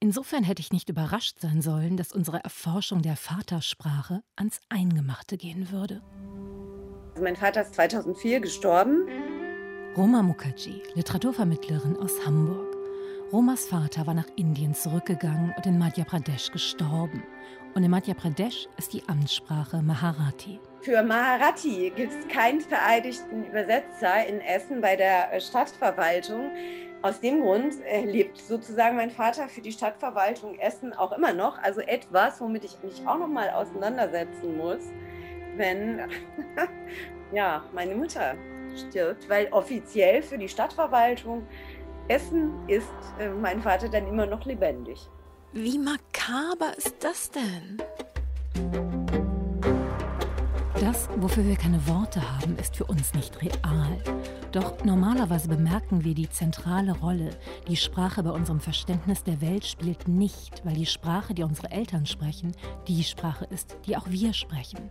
[0.00, 5.70] Insofern hätte ich nicht überrascht sein sollen, dass unsere Erforschung der Vatersprache ans Eingemachte gehen
[5.70, 6.02] würde.
[7.12, 9.06] Also mein Vater ist 2004 gestorben.
[9.96, 12.76] Roma Mukherjee, Literaturvermittlerin aus Hamburg.
[13.32, 17.22] Romas Vater war nach Indien zurückgegangen und in Madhya Pradesh gestorben.
[17.74, 20.58] Und in Madhya Pradesh ist die Amtssprache Maharati.
[20.86, 26.52] Für Maharati gibt es keinen vereidigten Übersetzer in Essen bei der äh, Stadtverwaltung.
[27.02, 31.60] Aus dem Grund äh, lebt sozusagen mein Vater für die Stadtverwaltung Essen auch immer noch.
[31.60, 34.78] Also etwas, womit ich mich auch noch mal auseinandersetzen muss,
[35.56, 36.02] wenn
[37.32, 38.36] ja, meine Mutter
[38.76, 39.28] stirbt.
[39.28, 41.48] Weil offiziell für die Stadtverwaltung
[42.06, 42.86] Essen ist
[43.18, 45.00] äh, mein Vater dann immer noch lebendig.
[45.52, 48.85] Wie makaber ist das denn?
[50.80, 53.98] Das, wofür wir keine Worte haben, ist für uns nicht real.
[54.52, 57.30] Doch normalerweise bemerken wir die zentrale Rolle,
[57.66, 62.04] die Sprache bei unserem Verständnis der Welt spielt nicht, weil die Sprache, die unsere Eltern
[62.04, 62.52] sprechen,
[62.88, 64.90] die Sprache ist, die auch wir sprechen.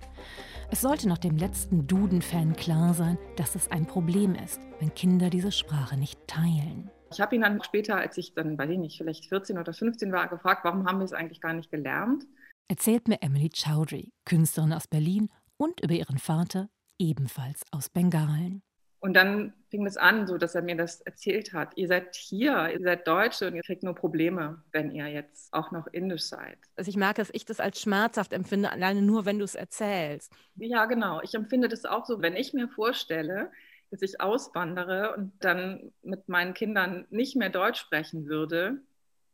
[0.72, 5.30] Es sollte noch dem letzten Duden-Fan klar sein, dass es ein Problem ist, wenn Kinder
[5.30, 6.90] diese Sprache nicht teilen.
[7.12, 10.12] Ich habe ihn dann später, als ich dann, weiß ich nicht, vielleicht 14 oder 15
[10.12, 12.26] war, gefragt, warum haben wir es eigentlich gar nicht gelernt?
[12.68, 18.62] Erzählt mir Emily Chowdhury, Künstlerin aus Berlin und über ihren Vater, ebenfalls aus Bengalen.
[19.00, 21.78] Und dann fing es an, so dass er mir das erzählt hat.
[21.78, 25.72] Ihr seid hier, ihr seid Deutsche und ihr kriegt nur Probleme, wenn ihr jetzt auch
[25.72, 26.58] noch indisch seid.
[26.76, 30.32] Also ich merke, dass ich das als schmerzhaft empfinde, alleine nur, wenn du es erzählst.
[30.56, 31.22] Ja, genau.
[31.22, 33.52] Ich empfinde das auch so, wenn ich mir vorstelle,
[33.92, 38.82] dass ich auswandere und dann mit meinen Kindern nicht mehr Deutsch sprechen würde,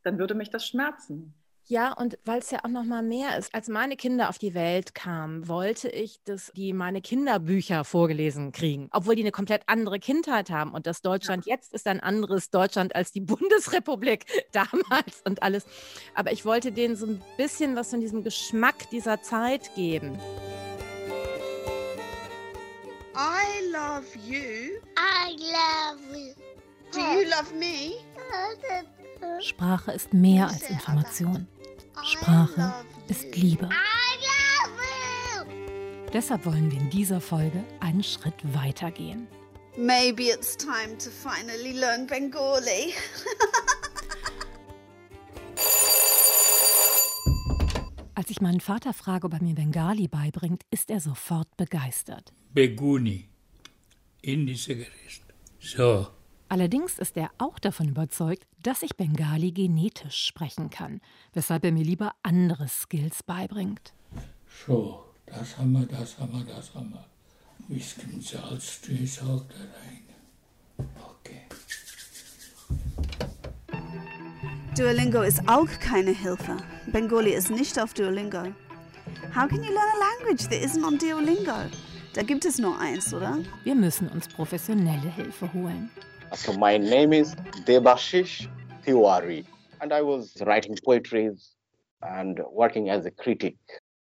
[0.04, 1.34] dann würde mich das schmerzen.
[1.66, 3.54] Ja, und weil es ja auch noch mal mehr ist.
[3.54, 8.90] Als meine Kinder auf die Welt kamen, wollte ich, dass die meine Kinderbücher vorgelesen kriegen,
[8.92, 10.72] obwohl die eine komplett andere Kindheit haben.
[10.72, 11.56] Und das Deutschland ja.
[11.56, 15.66] jetzt ist ein anderes Deutschland als die Bundesrepublik damals und alles.
[16.14, 20.20] Aber ich wollte denen so ein bisschen was von diesem Geschmack dieser Zeit geben.
[23.16, 24.80] I love you.
[24.98, 26.34] I love you.
[26.92, 27.96] Do you love me?
[29.40, 31.48] Sprache ist mehr als Information.
[32.04, 32.74] Sprache
[33.08, 33.70] ist Liebe.
[36.14, 39.28] Deshalb wollen wir in dieser Folge einen Schritt weiter gehen.
[39.78, 42.94] Maybe it's time to finally learn Bengali.
[48.14, 52.34] Als ich meinen Vater frage, ob er mir Bengali beibringt, ist er sofort begeistert.
[52.54, 53.30] Beguni,
[54.22, 55.24] indische Gericht.
[55.60, 56.08] So.
[56.52, 61.00] Allerdings ist er auch davon überzeugt, dass ich Bengali genetisch sprechen kann,
[61.32, 63.94] weshalb er mir lieber andere Skills beibringt.
[64.68, 67.06] So, das haben wir, das haben wir, das haben wir.
[67.70, 70.90] Whisky, Salz, Streusel da rein.
[71.22, 71.44] Okay.
[74.76, 76.58] Duolingo ist auch keine Hilfe.
[76.92, 78.44] Bengali ist nicht auf Duolingo.
[79.34, 81.72] How can you learn a language that isn't on Duolingo?
[82.14, 83.38] Da gibt es nur eins, oder?
[83.64, 85.90] Wir müssen uns professionelle Hilfe holen.
[86.34, 88.48] So my name is Debashish
[88.86, 89.46] Tiwari
[89.82, 91.30] and I was writing poetry
[92.02, 93.58] and working as a critic.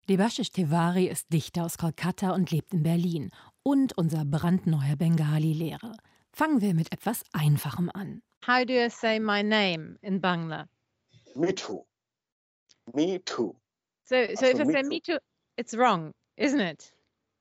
[0.08, 3.32] Debashish Tiwari ist Dichter aus Kolkata und lebt in Berlin
[3.64, 5.98] und unser brandneuer Bengali-Lehrer.
[6.32, 8.22] Fangen wir mit etwas Einfachem an.
[8.46, 10.68] How do I say my name in Bangla?
[11.36, 11.84] Me too.
[12.94, 13.56] Me too.
[14.04, 15.18] So, so, so if I say me too,
[15.58, 16.94] it's wrong, isn't it?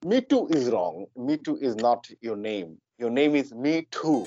[0.07, 1.07] Me too is wrong.
[1.17, 2.79] Me too is not your name.
[2.99, 4.27] Your name is me too.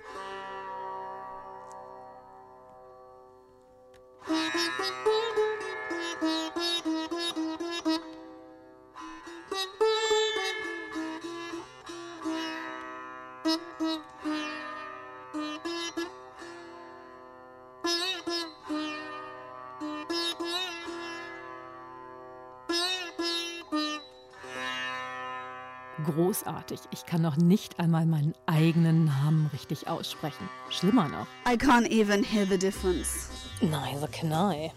[26.31, 26.79] großartig.
[26.91, 30.49] Ich kann noch nicht einmal meinen eigenen Namen richtig aussprechen.
[30.69, 31.27] Schlimmer noch.
[31.45, 33.27] I can't even hear the difference.
[33.59, 34.71] Neither can I.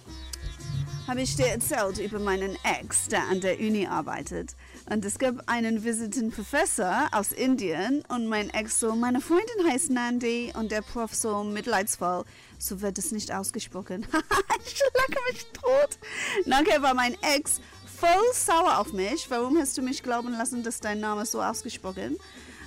[1.06, 4.56] Habe ich dir erzählt über meinen Ex, der an der Uni arbeitet.
[4.90, 9.90] Und es gab einen visitenden Professor aus Indien und mein Ex so, meine Freundin heißt
[9.90, 12.24] Nandi und der Prof so mitleidsvoll.
[12.58, 14.06] So wird es nicht ausgesprochen.
[14.66, 15.98] ich lacke mich tot.
[16.46, 17.60] Nachher war mein Ex
[17.94, 19.30] voll sauer auf mich.
[19.30, 22.18] Warum hast du mich glauben lassen, dass dein Name so ausgesprochen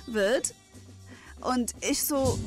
[0.06, 0.54] wird?
[1.40, 2.38] Und ich so,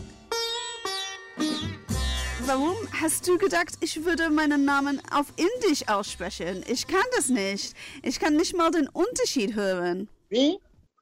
[2.46, 6.64] warum hast du gedacht, ich würde meinen Namen auf Indisch aussprechen?
[6.68, 7.74] Ich kann das nicht.
[8.04, 10.10] Ich kann nicht mal den Unterschied hören.
[10.30, 10.58] Me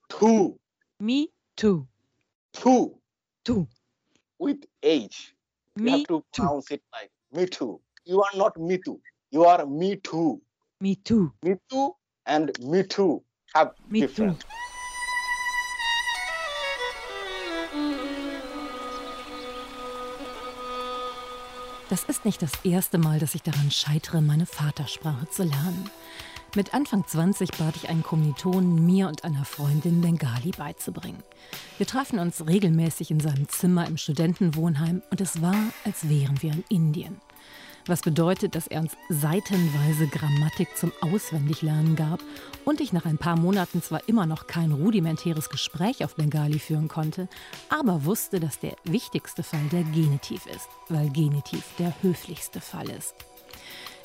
[0.10, 0.58] too.
[1.00, 1.88] Me too.
[2.54, 3.00] Two.
[3.44, 3.68] Two.
[4.38, 5.34] With H.
[5.76, 7.80] You Me have to pronounce it like me too.
[8.06, 9.00] You are not me too.
[9.32, 10.42] You are me too.
[10.82, 11.34] Me too.
[11.44, 11.94] Me too
[12.26, 13.22] and me too
[13.54, 14.46] have Me different.
[21.90, 25.90] Das ist nicht das erste Mal, dass ich daran scheitere, meine Vatersprache zu lernen.
[26.56, 31.24] Mit Anfang 20 bat ich einen Kommilitonen, mir und einer Freundin Bengali beizubringen.
[31.78, 36.54] Wir trafen uns regelmäßig in seinem Zimmer im Studentenwohnheim und es war, als wären wir
[36.54, 37.22] in Indien.
[37.88, 42.20] Was bedeutet, dass er uns seitenweise Grammatik zum Auswendiglernen gab
[42.66, 46.88] und ich nach ein paar Monaten zwar immer noch kein rudimentäres Gespräch auf Bengali führen
[46.88, 47.28] konnte,
[47.70, 53.16] aber wusste, dass der wichtigste Fall der Genitiv ist, weil Genitiv der höflichste Fall ist.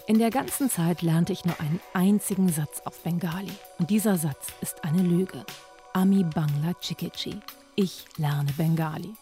[0.07, 3.53] In der ganzen Zeit lernte ich nur einen einzigen Satz auf Bengali.
[3.79, 5.47] Und dieser Satz ist eine Lüge.
[5.95, 7.41] Ami Bangla Chikechi.
[7.75, 9.15] Ich lerne Bengali.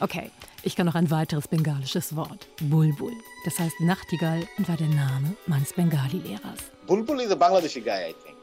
[0.00, 0.30] Okay,
[0.64, 2.48] ich kann noch ein weiteres bengalisches Wort.
[2.60, 3.12] Bulbul.
[3.44, 6.72] Das heißt Nachtigall und war der Name meines Bengali-Lehrers.
[6.86, 8.36] Bulbul is a Bangladeshi guy, I think.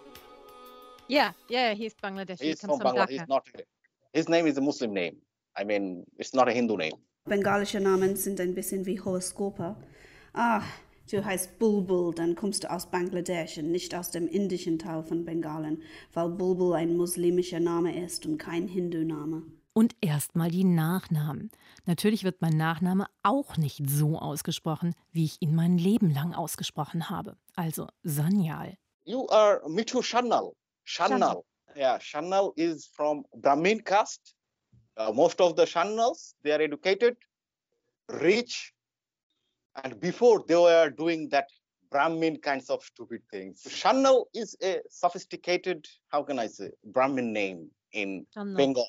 [1.10, 2.42] Yeah, yeah, he's Bangladeshi.
[2.42, 3.20] He's comes from from Bangladesh.
[3.20, 3.44] He's not.
[4.14, 5.18] His name is a Muslim name.
[5.58, 6.94] I mean, it's not a Hindu name.
[7.26, 9.76] Bengalische Namen sind ein bisschen wie Horoskope.
[10.34, 10.64] Ah,
[11.12, 15.26] du heißt Bulbul, dann kommst du aus Bangladesch und nicht aus dem indischen Teil von
[15.26, 15.84] Bengalen,
[16.14, 19.44] weil Bulbul ein muslimischer Name ist und kein Hindu-Name.
[19.74, 21.50] Und erstmal die Nachnamen.
[21.86, 27.10] Natürlich wird mein Nachname auch nicht so ausgesprochen, wie ich ihn mein Leben lang ausgesprochen
[27.10, 27.38] habe.
[27.56, 28.78] Also Sanyal.
[29.06, 30.54] You are Mitu Shannal.
[30.84, 31.44] Shannal.
[31.76, 34.36] Yeah, Shannal is from Brahmin caste.
[34.98, 37.16] Uh, most of the Shannals, they are educated,
[38.10, 38.74] rich,
[39.84, 41.48] and before they were doing that
[41.90, 43.66] Brahmin kinds of stupid things.
[43.70, 48.58] Shannal is a sophisticated, how can I say, Brahmin name in Shannal.
[48.58, 48.88] Bengal.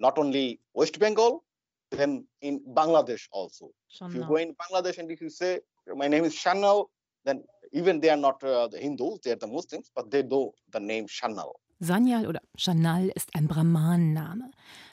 [0.00, 1.44] Not only West Bengal,
[1.90, 3.70] then in Bangladesh also.
[4.00, 5.60] If you go in Bangladesh and if you say,
[5.94, 6.86] my name is Shannal,
[7.24, 10.54] then even they are not uh, the Hindus, they are the Muslims, but they know
[10.72, 11.52] the name Shannal.
[11.82, 14.50] Sanyal oder Chanal ist ein Brahmanenname.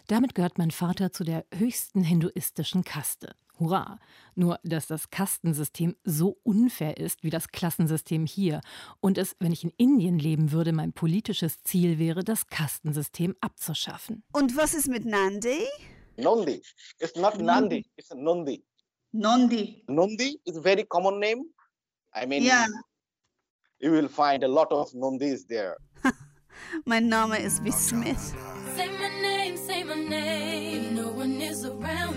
[0.07, 3.35] Damit gehört mein Vater zu der höchsten hinduistischen Kaste.
[3.59, 3.99] Hurra!
[4.35, 8.61] Nur, dass das Kastensystem so unfair ist wie das Klassensystem hier
[8.99, 14.23] und es, wenn ich in Indien leben würde, mein politisches Ziel wäre, das Kastensystem abzuschaffen.
[14.33, 15.65] Und was ist mit Nandi?
[16.17, 16.61] Nondi.
[16.99, 18.63] It's not Nandi, it's Nondi.
[19.13, 19.83] Nondi.
[19.87, 21.43] Nondi is a very common name.
[22.13, 22.65] I mean, Yeah.
[23.79, 25.77] you will find a lot of Nondis there.
[26.85, 28.33] Mein Name ist wie Smith.
[28.75, 30.95] Say my name, say my name.
[30.95, 32.16] No one is around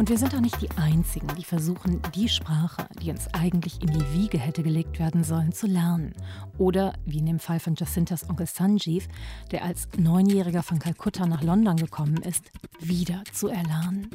[0.00, 3.88] Und wir sind auch nicht die Einzigen, die versuchen, die Sprache, die uns eigentlich in
[3.88, 6.14] die Wiege hätte gelegt werden sollen, zu lernen.
[6.56, 9.08] Oder, wie in dem Fall von Jacintas Onkel Sanjeev,
[9.50, 14.08] der als Neunjähriger von Kalkutta nach London gekommen ist, wieder zu erlernen.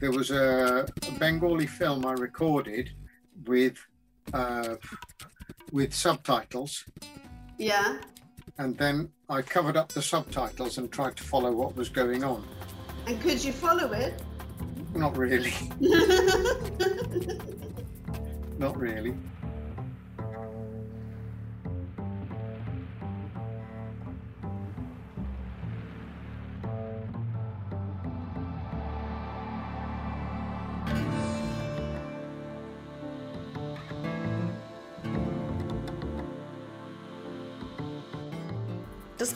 [0.00, 2.88] There was a, a Bengali film I recorded
[3.46, 3.74] with
[4.34, 4.74] uh,
[5.70, 6.84] with subtitles,
[7.60, 8.00] Yeah.
[8.56, 12.42] and then I covered up the subtitles and tried to follow what was going on.
[13.06, 14.20] And could you follow it?
[14.98, 15.54] Not really.
[18.58, 19.14] Not really.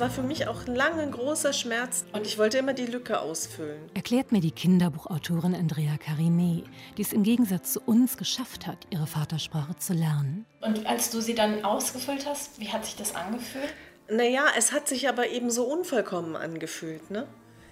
[0.03, 3.89] War für mich auch lange ein großer Schmerz und ich wollte immer die Lücke ausfüllen.
[3.95, 6.65] Erklärt mir die Kinderbuchautorin Andrea Karimé,
[6.97, 10.45] die es im Gegensatz zu uns geschafft hat, ihre Vatersprache zu lernen.
[10.61, 13.73] Und als du sie dann ausgefüllt hast, wie hat sich das angefühlt?
[14.11, 17.13] Naja, es hat sich aber eben so unvollkommen angefühlt.
[17.13, 17.29] Ne?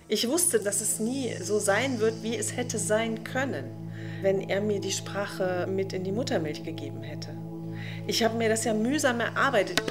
[0.07, 3.91] Ich wusste, dass es nie so sein wird, wie es hätte sein können,
[4.22, 7.37] wenn er mir die Sprache mit in die Muttermilch gegeben hätte.
[8.07, 9.83] Ich habe mir das ja mühsam erarbeitet.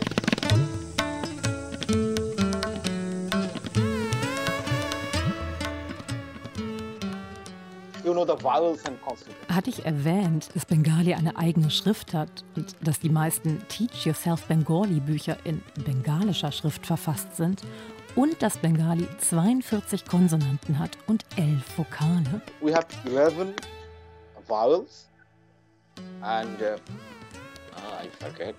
[8.28, 14.44] Hatte ich erwähnt, dass Bengali eine eigene Schrift hat und dass die meisten Teach Yourself
[14.46, 17.62] Bengali Bücher in bengalischer Schrift verfasst sind
[18.16, 22.42] und dass Bengali 42 Konsonanten hat und 11 Vokale?
[22.62, 23.54] We have 11
[24.48, 25.08] vowels
[26.22, 26.78] and uh,
[27.76, 28.56] ah, I forget.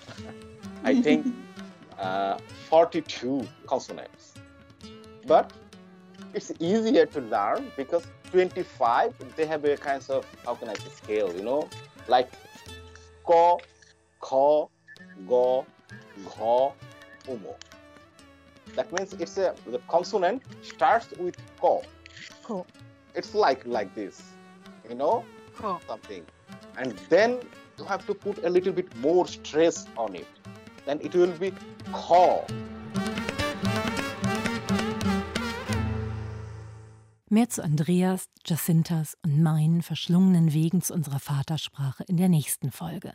[0.84, 1.26] I think
[1.98, 4.34] uh, 42 consonants.
[5.26, 5.52] But
[6.34, 10.90] it's easier to learn because 25 they have a kind of how can I say
[10.90, 11.68] scale, you know,
[12.08, 12.30] like
[13.24, 13.60] ko,
[14.20, 14.68] kho,
[15.28, 15.64] go,
[16.36, 16.72] gho,
[17.28, 17.54] umo.
[18.74, 21.82] That means it's a the consonant starts with ko.
[22.42, 22.66] Ko.
[23.14, 24.20] It's like like this,
[24.88, 25.24] you know,
[25.56, 25.80] Ko.
[25.86, 26.24] something,
[26.76, 27.40] and then
[27.78, 30.26] you have to put a little bit more stress on it.
[30.86, 31.52] Then it will be
[31.92, 32.44] kho.
[37.34, 43.14] Mehr zu Andreas, Jacintas und meinen verschlungenen Wegen zu unserer Vatersprache in der nächsten Folge.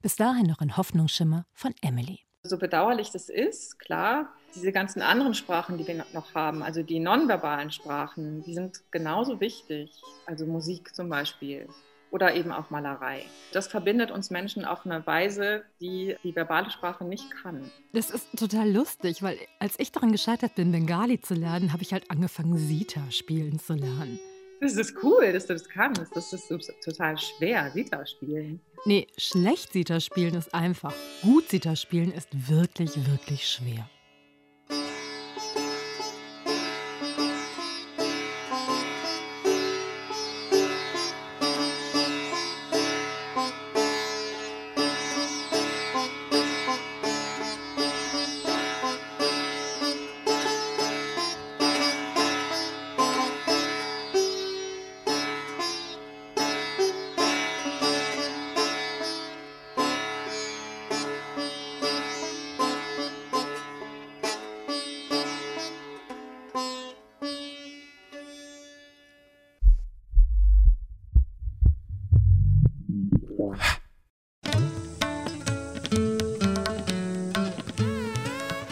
[0.00, 2.20] Bis dahin noch ein Hoffnungsschimmer von Emily.
[2.44, 7.00] So bedauerlich das ist, klar, diese ganzen anderen Sprachen, die wir noch haben, also die
[7.00, 9.90] nonverbalen Sprachen, die sind genauso wichtig.
[10.24, 11.68] Also Musik zum Beispiel
[12.10, 13.24] oder eben auch Malerei.
[13.52, 17.70] Das verbindet uns Menschen auf eine Weise, die die verbale Sprache nicht kann.
[17.92, 21.92] Das ist total lustig, weil als ich daran gescheitert bin, Bengali zu lernen, habe ich
[21.92, 24.18] halt angefangen, Sita spielen zu lernen.
[24.60, 26.16] Das ist cool, dass du das kannst.
[26.16, 26.52] Das ist
[26.84, 28.60] total schwer, Sita spielen.
[28.84, 30.92] Nee, schlecht Sita spielen ist einfach.
[31.22, 33.88] Gut Sita spielen ist wirklich, wirklich schwer.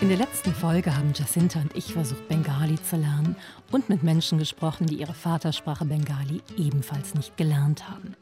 [0.01, 3.37] In der letzten Folge haben Jacinta und ich versucht, Bengali zu lernen
[3.71, 8.17] und mit Menschen gesprochen, die ihre Vatersprache Bengali ebenfalls nicht gelernt haben.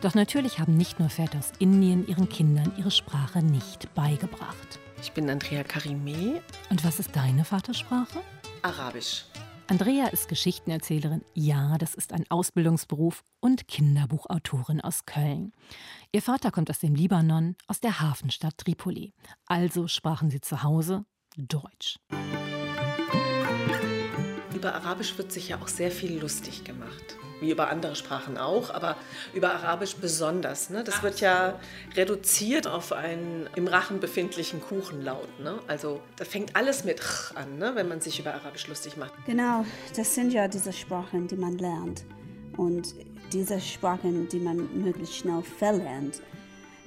[0.00, 4.80] Doch natürlich haben nicht nur Väter aus Indien ihren Kindern ihre Sprache nicht beigebracht.
[5.00, 6.40] Ich bin Andrea Karimé.
[6.70, 8.18] Und was ist deine Vatersprache?
[8.62, 9.26] Arabisch.
[9.70, 15.52] Andrea ist Geschichtenerzählerin, ja, das ist ein Ausbildungsberuf und Kinderbuchautorin aus Köln.
[16.10, 19.12] Ihr Vater kommt aus dem Libanon, aus der Hafenstadt Tripoli.
[19.44, 21.04] Also sprachen sie zu Hause
[21.36, 21.98] Deutsch.
[24.54, 27.18] Über Arabisch wird sich ja auch sehr viel lustig gemacht.
[27.40, 28.96] Wie über andere Sprachen auch, aber
[29.34, 30.70] über Arabisch besonders.
[30.70, 30.84] Ne?
[30.84, 31.58] Das wird ja
[31.96, 35.28] reduziert auf einen im Rachen befindlichen Kuchenlaut.
[35.40, 35.58] Ne?
[35.66, 37.72] Also da fängt alles mit ch an, ne?
[37.74, 39.12] wenn man sich über Arabisch lustig macht.
[39.26, 39.64] Genau,
[39.96, 42.04] das sind ja diese Sprachen, die man lernt.
[42.56, 42.94] Und
[43.32, 46.22] diese Sprachen, die man möglichst schnell verlernt.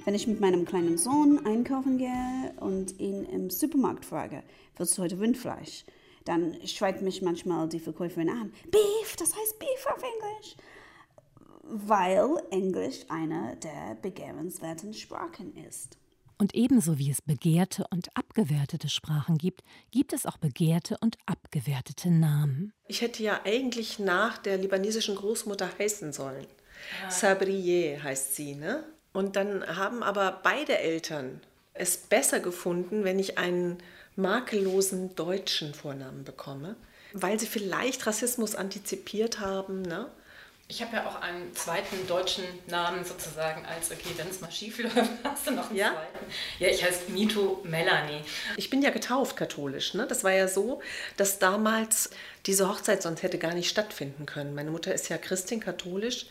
[0.04, 4.42] Wenn ich mit meinem kleinen Sohn einkaufen gehe und ihn im Supermarkt frage,
[4.76, 5.84] willst du heute Rindfleisch?
[6.24, 10.56] Dann schreit mich manchmal die Verkäuferin an, Beef, das heißt Beef auf Englisch.
[11.64, 15.96] Weil Englisch eine der begehrenswerten Sprachen ist.
[16.38, 19.62] Und ebenso wie es begehrte und abgewertete Sprachen gibt,
[19.92, 22.72] gibt es auch begehrte und abgewertete Namen.
[22.88, 26.46] Ich hätte ja eigentlich nach der libanesischen Großmutter heißen sollen.
[27.08, 28.82] Sabriye heißt sie, ne?
[29.12, 31.40] Und dann haben aber beide Eltern
[31.74, 33.78] es besser gefunden, wenn ich einen
[34.16, 36.76] makellosen deutschen Vornamen bekomme,
[37.12, 40.08] weil sie vielleicht Rassismus antizipiert haben, ne?
[40.68, 44.78] Ich habe ja auch einen zweiten deutschen Namen sozusagen als, okay, wenn es mal schief
[44.82, 45.92] läuft, hast du noch einen Ja?
[45.92, 46.32] zweiten.
[46.60, 48.22] Ja, ich heiße Mito Melanie.
[48.56, 49.92] Ich bin ja getauft katholisch.
[49.92, 50.06] Ne?
[50.06, 50.80] Das war ja so,
[51.18, 52.10] dass damals
[52.46, 54.54] diese Hochzeit sonst hätte gar nicht stattfinden können.
[54.54, 56.26] Meine Mutter ist ja Christin katholisch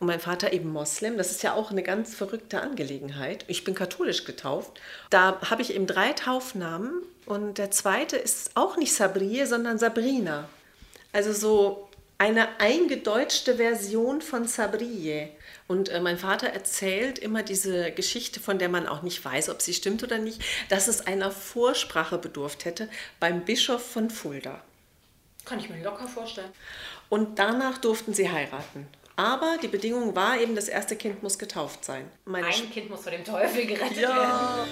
[0.00, 1.18] und mein Vater eben Moslem.
[1.18, 3.44] Das ist ja auch eine ganz verrückte Angelegenheit.
[3.48, 4.80] Ich bin katholisch getauft.
[5.10, 10.48] Da habe ich eben drei Taufnamen und der zweite ist auch nicht Sabriye, sondern Sabrina.
[11.12, 15.28] Also so eine eingedeutschte Version von Sabriye.
[15.68, 19.62] Und äh, mein Vater erzählt immer diese Geschichte, von der man auch nicht weiß, ob
[19.62, 22.88] sie stimmt oder nicht, dass es einer Vorsprache bedurft hätte
[23.20, 24.62] beim Bischof von Fulda.
[25.44, 26.50] Kann ich mir locker vorstellen.
[27.08, 28.86] Und danach durften sie heiraten.
[29.16, 32.10] Aber die Bedingung war eben, das erste Kind muss getauft sein.
[32.24, 34.08] Meine Ein Kind muss vor dem Teufel gerettet Ja.
[34.08, 34.68] werden.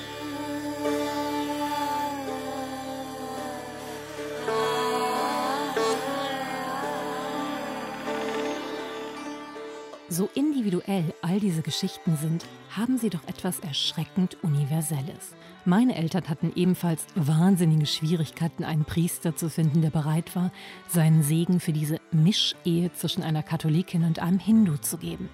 [10.11, 15.35] So individuell all diese Geschichten sind, haben sie doch etwas erschreckend Universelles.
[15.69, 20.51] Meine Eltern hatten ebenfalls wahnsinnige Schwierigkeiten, einen Priester zu finden, der bereit war,
[20.87, 25.29] seinen Segen für diese Mischehe zwischen einer Katholikin und einem Hindu zu geben.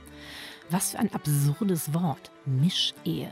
[0.70, 3.30] Was für ein absurdes Wort, Mischehe.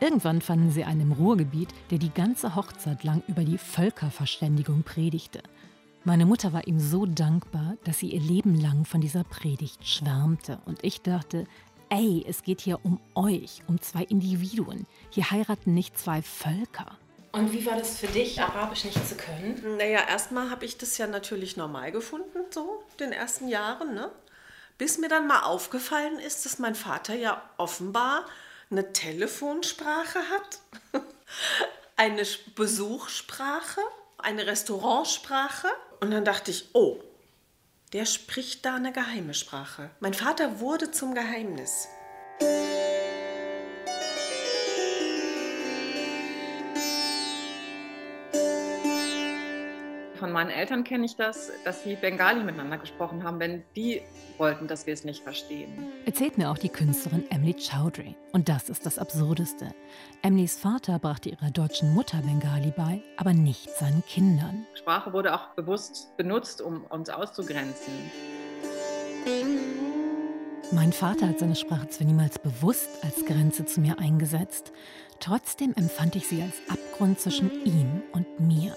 [0.00, 5.44] Irgendwann fanden sie einen im Ruhrgebiet, der die ganze Hochzeit lang über die Völkerverständigung predigte.
[6.02, 10.58] Meine Mutter war ihm so dankbar, dass sie ihr Leben lang von dieser Predigt schwärmte.
[10.64, 11.44] Und ich dachte,
[11.90, 14.86] ey, es geht hier um euch, um zwei Individuen.
[15.10, 16.96] Hier heiraten nicht zwei Völker.
[17.32, 19.76] Und wie war das für dich, Arabisch nicht zu können?
[19.76, 24.10] Naja, erstmal habe ich das ja natürlich normal gefunden, so in den ersten Jahren, ne?
[24.78, 28.24] Bis mir dann mal aufgefallen ist, dass mein Vater ja offenbar
[28.70, 30.60] eine Telefonsprache hat,
[31.96, 32.22] eine
[32.54, 33.80] Besuchssprache,
[34.18, 35.68] eine Restaurantsprache.
[36.00, 36.98] Und dann dachte ich, oh,
[37.92, 39.90] der spricht da eine geheime Sprache.
[40.00, 41.88] Mein Vater wurde zum Geheimnis.
[50.20, 54.02] Von meinen Eltern kenne ich das, dass sie Bengali miteinander gesprochen haben, wenn die
[54.36, 55.72] wollten, dass wir es nicht verstehen.
[56.04, 58.14] Erzählt mir auch die Künstlerin Emily Chowdhury.
[58.32, 59.74] Und das ist das Absurdeste.
[60.20, 64.66] Emilys Vater brachte ihrer deutschen Mutter Bengali bei, aber nicht seinen Kindern.
[64.74, 67.94] Sprache wurde auch bewusst benutzt, um uns auszugrenzen.
[70.70, 74.70] Mein Vater hat seine Sprache zwar niemals bewusst als Grenze zu mir eingesetzt,
[75.18, 78.76] trotzdem empfand ich sie als Abgrund zwischen ihm und mir.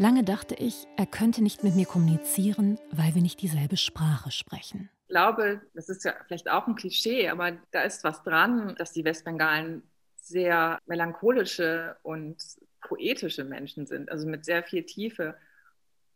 [0.00, 4.88] Lange dachte ich, er könnte nicht mit mir kommunizieren, weil wir nicht dieselbe Sprache sprechen.
[5.02, 8.94] Ich glaube, das ist ja vielleicht auch ein Klischee, aber da ist was dran, dass
[8.94, 9.82] die Westbengalen
[10.16, 12.38] sehr melancholische und
[12.80, 15.36] poetische Menschen sind, also mit sehr viel Tiefe,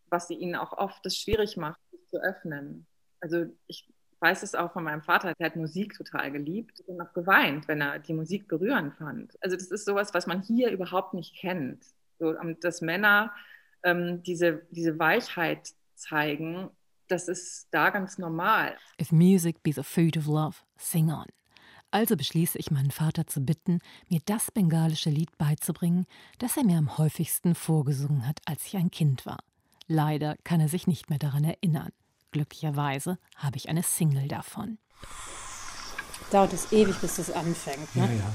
[0.08, 2.86] was sie ihnen auch oft das schwierig macht, sich zu öffnen.
[3.20, 3.86] Also ich
[4.20, 7.82] weiß es auch von meinem Vater, der hat Musik total geliebt und auch geweint, wenn
[7.82, 9.36] er die Musik berührend fand.
[9.42, 11.84] Also das ist sowas, was man hier überhaupt nicht kennt.
[12.18, 13.30] So, ähm, dass Männer
[13.84, 16.70] ähm, diese, diese Weichheit zeigen,
[17.08, 18.76] das ist da ganz normal.
[19.00, 21.26] If music be the food of love, sing on.
[21.90, 23.78] Also beschließe ich meinen Vater zu bitten,
[24.08, 26.06] mir das bengalische Lied beizubringen,
[26.38, 29.44] das er mir am häufigsten vorgesungen hat, als ich ein Kind war.
[29.86, 31.90] Leider kann er sich nicht mehr daran erinnern.
[32.32, 34.78] Glücklicherweise habe ich eine Single davon.
[36.32, 37.94] Dauert es ewig, bis das anfängt.
[37.94, 38.06] Ne?
[38.06, 38.34] Ja, ja.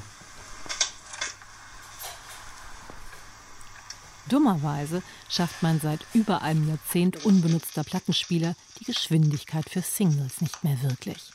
[4.30, 10.82] Dummerweise schafft man seit über einem Jahrzehnt unbenutzter Plattenspieler die Geschwindigkeit für Singles nicht mehr
[10.84, 11.32] wirklich.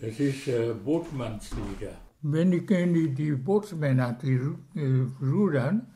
[0.00, 1.92] Das ist äh, Bootsmannslieder.
[2.22, 4.40] Wenn die, die, die Bootsmänner die
[4.74, 5.86] äh, rudern,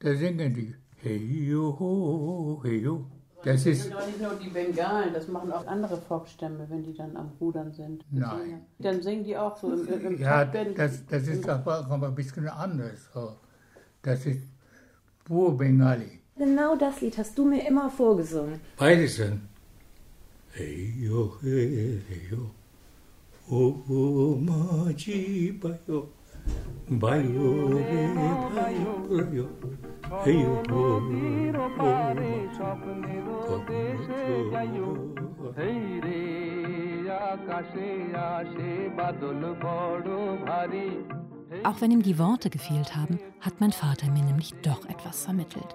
[0.00, 3.06] da singen die Hey yo ho, hey yo.
[3.42, 6.92] Das ist, sind auch nicht nur die Bengalen, das machen auch andere Volksstämme, wenn die
[6.92, 8.04] dann am Rudern sind.
[8.10, 8.66] Nein.
[8.78, 12.46] Dann singen die auch so im, im, ja, das, das ist aber, aber ein bisschen
[12.48, 13.08] anders.
[13.14, 13.36] so.
[14.02, 14.42] Das ist
[15.30, 16.10] pur Bengali.
[16.36, 18.60] Genau das Lied hast du mir immer vorgesungen.
[18.76, 19.40] Beides sind.
[20.52, 22.50] Hey yo, hey, hey yo.
[23.48, 26.08] Oh, oh, maji bayo.
[26.88, 28.02] Bayo, re,
[28.56, 28.92] bayo,
[29.38, 29.46] yo.
[30.24, 31.00] Hey yo, oh,
[41.64, 45.74] Auch wenn ihm die Worte gefehlt haben, hat mein Vater mir nämlich doch etwas vermittelt.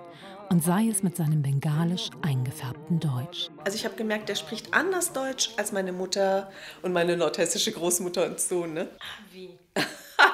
[0.50, 3.50] Und sei es mit seinem bengalisch eingefärbten Deutsch.
[3.64, 6.52] Also ich habe gemerkt, der spricht anders Deutsch als meine Mutter
[6.82, 8.66] und meine nordhessische Großmutter und so.
[8.66, 8.90] Ne?
[9.32, 9.50] Wie?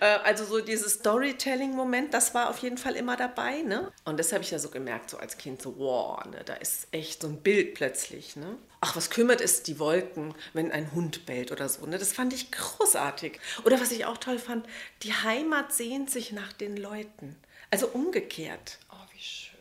[0.00, 3.62] Äh, also so dieses Storytelling-Moment, das war auf jeden Fall immer dabei.
[3.62, 3.90] Ne?
[4.04, 6.86] Und das habe ich ja so gemerkt, so als Kind, so wow, ne, da ist
[6.92, 8.36] echt so ein Bild plötzlich.
[8.36, 8.56] Ne?
[8.80, 11.84] Ach, was kümmert es die Wolken, wenn ein Hund bellt oder so.
[11.86, 11.98] Ne?
[11.98, 13.40] Das fand ich großartig.
[13.64, 14.66] Oder was ich auch toll fand,
[15.02, 17.36] die Heimat sehnt sich nach den Leuten.
[17.70, 18.78] Also umgekehrt.
[18.90, 19.58] Oh, wie schön.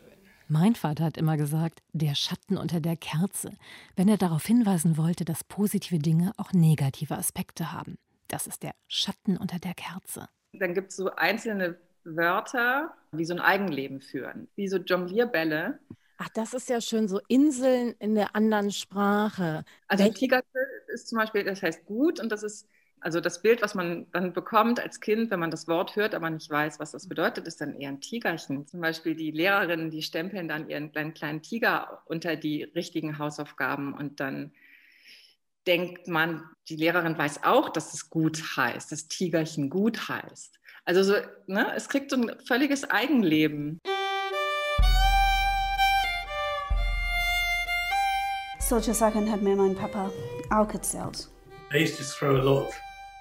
[0.47, 3.51] Mein Vater hat immer gesagt, der Schatten unter der Kerze,
[3.95, 7.97] wenn er darauf hinweisen wollte, dass positive Dinge auch negative Aspekte haben.
[8.27, 10.29] Das ist der Schatten unter der Kerze.
[10.53, 15.79] Dann gibt es so einzelne Wörter, die so ein Eigenleben führen, wie so Jonglierbälle.
[16.17, 19.63] Ach, das ist ja schön, so Inseln in der anderen Sprache.
[19.87, 20.47] Also Welch- Tigerke
[20.93, 22.67] ist zum Beispiel, das heißt gut und das ist,
[22.99, 26.29] also das Bild, was man dann bekommt als Kind, wenn man das Wort hört, aber
[26.31, 28.65] nicht weiß, was das bedeutet, ist dann eher ein Tigerchen.
[28.65, 33.93] Zum Beispiel die Lehrerinnen, die stempeln dann ihren kleinen, kleinen Tiger unter die richtigen Hausaufgaben
[33.93, 34.51] und dann
[35.67, 40.55] denkt man, die Lehrerin weiß auch, dass es gut heißt, dass Tigerchen gut heißt.
[40.85, 41.13] Also so,
[41.47, 43.79] ne, es kriegt so ein völliges Eigenleben.
[48.59, 50.11] Solche Sachen hat mir mein Papa
[50.49, 51.29] auch erzählt.
[51.71, 52.75] They used to throw a lot of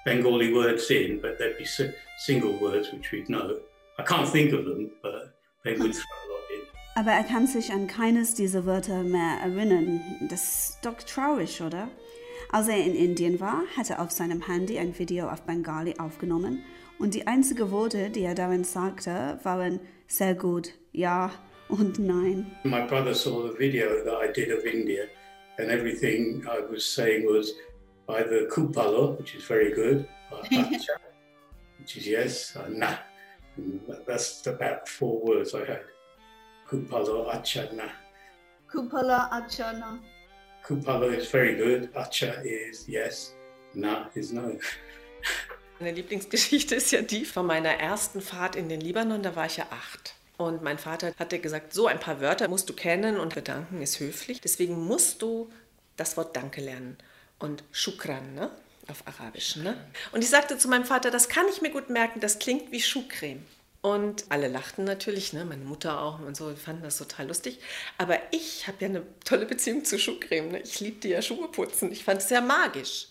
[0.05, 3.57] Bengali words in, but there'd be si- single words which we'd know.
[3.99, 5.33] I can't think of them, but
[5.63, 6.67] they would throw a lot in.
[6.95, 10.01] Aber er kann sich an keines dieser Wörter mehr erinnern.
[10.29, 11.89] Das ist doch traurig, oder?
[12.51, 16.63] Als er in Indien war, hat er auf seinem Handy ein Video auf Bengali aufgenommen
[16.99, 21.31] und die einzigen Worte, die er darin sagte, waren sehr gut, ja
[21.69, 22.51] und nein.
[22.63, 25.05] My brother saw the video that I did of India,
[25.57, 27.53] and everything I was saying was
[28.09, 30.97] either kupalo, which is very good, or acha,
[31.79, 32.95] which is yes, or na.
[33.57, 35.83] And that's about four words I had.
[36.69, 37.89] Kupalo, acha, na.
[38.71, 39.99] Kupala Achana.
[40.65, 43.35] Kupalo is very good, acha is yes,
[43.73, 44.59] na is no.
[45.79, 49.57] Meine Lieblingsgeschichte ist ja die von meiner ersten Fahrt in den Libanon, da war ich
[49.57, 50.15] ja acht.
[50.37, 53.99] Und mein Vater hatte gesagt, so ein paar Wörter musst du kennen und bedanken ist
[53.99, 54.39] höflich.
[54.41, 55.51] Deswegen musst du
[55.95, 56.97] das Wort Danke lernen.
[57.39, 58.51] Und Shukran, ne?
[58.87, 59.75] Auf Arabisch, ne?
[60.11, 62.81] Und ich sagte zu meinem Vater, das kann ich mir gut merken, das klingt wie
[62.81, 63.43] Schuhcreme.
[63.87, 65.45] Und alle lachten natürlich, ne?
[65.45, 67.57] meine Mutter auch und so, fanden das total lustig.
[67.97, 70.49] Aber ich habe ja eine tolle Beziehung zu Schuhcreme.
[70.51, 70.59] Ne?
[70.59, 71.93] Ich liebte ja Schuhe putzen.
[71.93, 73.07] Ich fand es sehr magisch.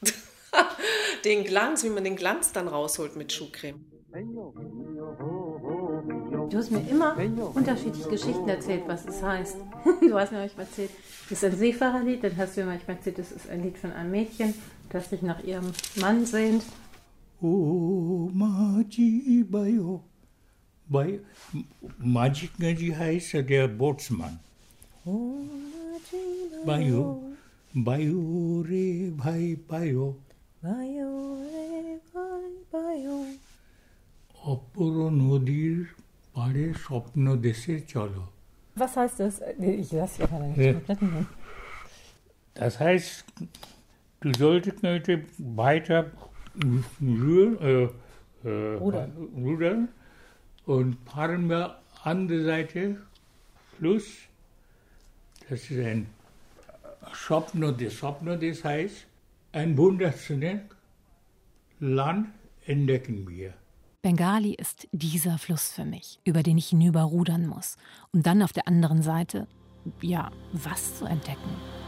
[1.24, 3.84] den Glanz, wie man den Glanz dann rausholt mit Schuhcreme.
[6.50, 7.16] Du hast mir immer
[7.52, 9.56] unterschiedliche Geschichten erzählt, was es heißt.
[10.02, 10.90] Du hast mir manchmal erzählt,
[11.28, 13.90] das ist ein Seefahrerlied, dann hast du mir manchmal erzählt, das ist ein Lied von
[13.92, 14.54] einem Mädchen,
[14.90, 16.62] das sich nach ihrem Mann sehnt.
[17.42, 17.50] ओ
[18.36, 19.96] माझी bio
[20.86, 21.12] bye
[22.16, 24.34] माझी गाजी आहे सध्या बोट्समान
[25.08, 25.16] ओ
[26.66, 27.04] bio
[27.86, 28.86] bio रे
[29.22, 30.08] भाई पायो
[30.64, 31.12] বায়ো
[31.52, 33.18] রে ভাই বায়ো
[34.52, 35.78] অপর নদীর
[36.34, 38.24] পাড়ে স্বপ্ন দেশে চলো
[38.76, 39.34] Was heißt das?
[39.82, 41.26] Ich lasse ja gerade nicht komplett nehmen.
[42.56, 43.24] Das heißt,
[44.22, 45.12] du solltest heute
[45.62, 46.00] weiter
[47.00, 49.12] rühren, äh, äh, Rudern.
[49.36, 49.88] rudern
[50.66, 52.96] und fahren wir andere Seite
[53.76, 54.06] Fluss.
[55.48, 56.06] Das ist ein
[57.12, 57.94] Schopnodes.
[57.94, 59.06] Schopnodes heißt,
[59.52, 60.60] ein wunderschönes
[61.80, 62.28] Land
[62.66, 63.54] entdecken wir.
[64.02, 67.76] Bengali ist dieser Fluss für mich, über den ich hinüberrudern muss,
[68.12, 69.46] um dann auf der anderen Seite,
[70.00, 71.79] ja, was zu entdecken.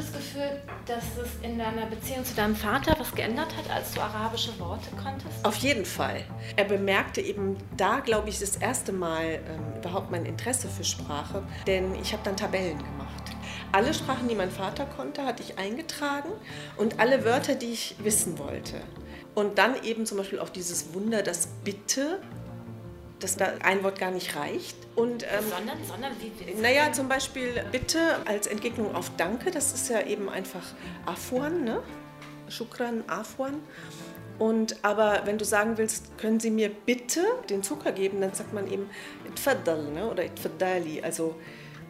[0.00, 0.50] Das Gefühl,
[0.86, 4.88] dass es in deiner Beziehung zu deinem Vater was geändert hat, als du arabische Worte
[4.96, 5.44] konntest?
[5.44, 6.24] Auf jeden Fall.
[6.56, 11.42] Er bemerkte eben da, glaube ich, das erste Mal ähm, überhaupt mein Interesse für Sprache,
[11.66, 13.24] denn ich habe dann Tabellen gemacht.
[13.72, 16.30] Alle Sprachen, die mein Vater konnte, hatte ich eingetragen
[16.76, 18.80] und alle Wörter, die ich wissen wollte.
[19.34, 22.20] Und dann eben zum Beispiel auch dieses Wunder, das Bitte,
[23.20, 24.76] dass da ein Wort gar nicht reicht.
[24.96, 26.60] Und, ähm, sondern, sondern wie?
[26.60, 30.64] naja, zum Beispiel Bitte als Entgegnung auf Danke, das ist ja eben einfach
[31.06, 31.82] Afwan, ne?
[32.48, 33.60] Shukran, Afwan.
[34.40, 38.54] Und aber wenn du sagen willst, können Sie mir bitte den Zucker geben, dann sagt
[38.54, 38.88] man eben
[39.28, 40.10] Itfaddal ne?
[40.10, 41.02] oder Itfaddali.
[41.02, 41.34] Also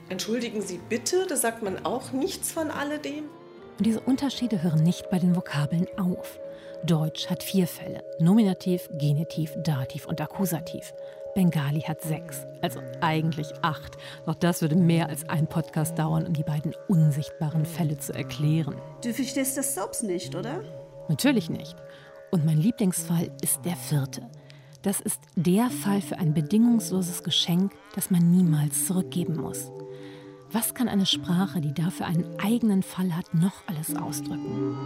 [0.08, 3.24] entschuldigen Sie bitte, da sagt man auch nichts von alledem.
[3.78, 6.40] Und diese Unterschiede hören nicht bei den Vokabeln auf.
[6.84, 10.92] Deutsch hat vier Fälle: Nominativ, Genitiv, Dativ und Akkusativ.
[11.34, 13.96] Bengali hat sechs, also eigentlich acht.
[14.26, 18.76] Doch das würde mehr als ein Podcast dauern, um die beiden unsichtbaren Fälle zu erklären.
[19.02, 20.62] Du verstehst das selbst nicht, oder?
[21.08, 21.76] Natürlich nicht.
[22.30, 24.22] Und mein Lieblingsfall ist der vierte.
[24.82, 29.70] Das ist der Fall für ein bedingungsloses Geschenk, das man niemals zurückgeben muss.
[30.52, 34.76] Was kann eine Sprache, die dafür einen eigenen Fall hat, noch alles ausdrücken?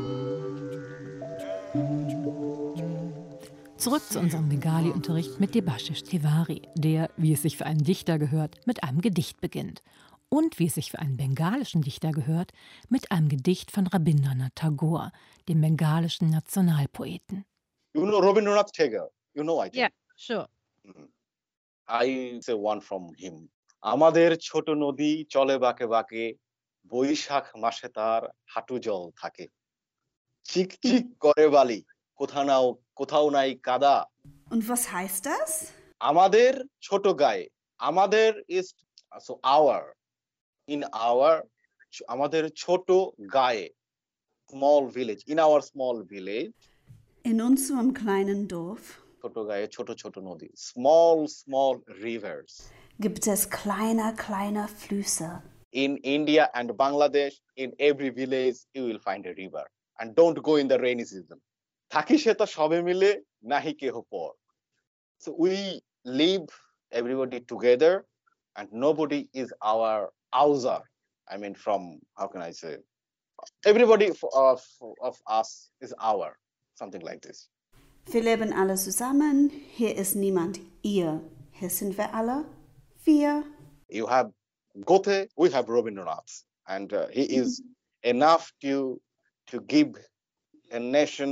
[3.84, 8.66] Zurück zu unserem Bengali-Unterricht mit Debashish Tiwari, der, wie es sich für einen Dichter gehört,
[8.66, 9.82] mit einem Gedicht beginnt.
[10.30, 12.52] Und wie es sich für einen bengalischen Dichter gehört,
[12.90, 15.12] mit einem Gedicht von Rabindranath Tagore,
[15.48, 17.46] dem bengalischen Nationalpoeten.
[17.96, 19.12] You know Rabindranath Tagore?
[19.34, 19.76] You know, I think.
[19.76, 20.48] Yeah, sure.
[21.88, 23.50] I say one from him.
[23.94, 26.24] আমাদের ছোট নদী চলে বাঁকে বাঁকে
[26.92, 28.22] বৈশাখ মাসে তার
[28.54, 29.46] হাঁটু জল থাকে
[30.50, 31.80] চিক চিক করে বালি
[32.20, 32.66] কোথাও নাও
[33.00, 33.96] কোথাও নাই কাদা
[34.54, 35.52] Und was heißt das?
[36.10, 36.52] আমাদের
[36.88, 37.46] ছোট গায়ে
[37.90, 38.66] আমাদের is
[39.28, 39.80] so our
[40.74, 41.32] in our
[42.14, 42.88] আমাদের ছোট
[43.38, 43.66] গায়ে
[44.54, 46.58] small village in our small village
[47.30, 48.84] In unserem kleinen Dorf
[49.22, 51.74] ছোট গায়ে ছোট ছোট নদী small small
[52.08, 52.52] rivers
[53.06, 55.30] gibt es kleine, kleine Flüsse.
[55.84, 59.66] in India and Bangladesh, in every village, you will find a river.
[60.00, 61.40] And don't go in the rainy season.
[61.94, 63.10] থাকি সে তো সবে মিলে
[63.52, 64.32] নাহি কেহ পর
[65.24, 65.54] so we
[66.22, 66.48] live
[67.00, 67.94] everybody together
[68.58, 69.96] and nobody is our
[70.42, 70.82] ouser
[71.34, 71.82] i mean from
[72.20, 72.74] how can i say
[73.72, 74.60] everybody f- of,
[75.10, 75.50] of us
[75.86, 76.30] is our
[76.80, 77.40] something like this
[78.14, 79.36] Wir leben alle zusammen.
[79.78, 80.56] Hier ist niemand
[80.96, 81.10] ihr.
[81.60, 82.38] Hier sind wir alle
[83.06, 83.34] wir.
[83.98, 84.30] you have
[84.90, 86.34] Goethe, we have Rabindranath,
[86.68, 87.50] and uh, he is
[88.14, 88.74] enough to
[89.52, 89.90] to give
[90.72, 91.30] a nation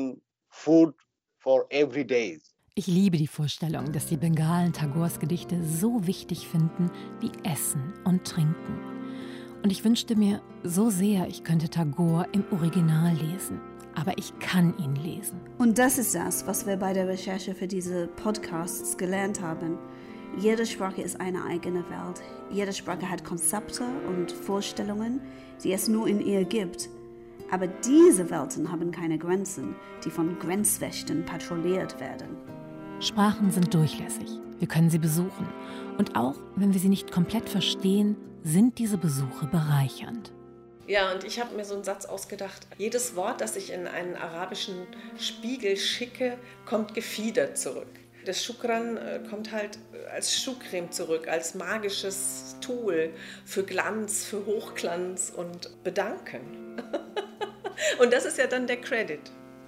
[0.53, 0.95] food
[1.39, 2.41] for every day.
[2.75, 6.91] Ich liebe die Vorstellung, dass die Bengalen Tagores Gedichte so wichtig finden
[7.21, 8.79] wie Essen und Trinken.
[9.63, 13.61] Und ich wünschte mir so sehr, ich könnte Tagore im Original lesen.
[13.95, 15.39] Aber ich kann ihn lesen.
[15.59, 19.79] Und das ist das, was wir bei der Recherche für diese Podcasts gelernt haben.
[20.39, 22.23] Jede Sprache ist eine eigene Welt.
[22.51, 25.21] Jede Sprache hat Konzepte und Vorstellungen,
[25.63, 26.89] die es nur in ihr gibt.
[27.53, 29.77] Aber diese Welten haben keine Grenzen,
[30.07, 32.39] die von Grenzwächtern patrouilliert werden.
[32.99, 34.41] Sprachen sind durchlässig.
[34.59, 35.47] Wir können sie besuchen.
[35.99, 40.33] Und auch wenn wir sie nicht komplett verstehen, sind diese Besuche bereichernd.
[40.87, 42.67] Ja, und ich habe mir so einen Satz ausgedacht.
[42.79, 44.87] Jedes Wort, das ich in einen arabischen
[45.19, 48.01] Spiegel schicke, kommt gefiedert zurück.
[48.25, 49.79] Das Shukran äh, kommt halt
[50.11, 53.13] als Schuhcreme zurück, als magisches Tool
[53.45, 56.81] für Glanz, für Hochglanz und Bedanken.
[57.99, 59.21] und das ist ja dann der Credit,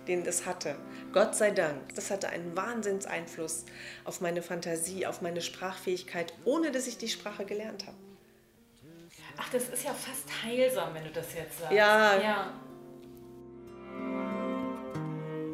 [0.09, 0.77] den das hatte.
[1.13, 1.95] Gott sei Dank.
[1.95, 3.65] Das hatte einen Wahnsinnseinfluss
[4.05, 7.97] auf meine Fantasie, auf meine Sprachfähigkeit, ohne dass ich die Sprache gelernt habe.
[9.37, 11.73] Ach, das ist ja fast heilsam, wenn du das jetzt sagst.
[11.73, 12.21] Ja.
[12.21, 12.53] ja.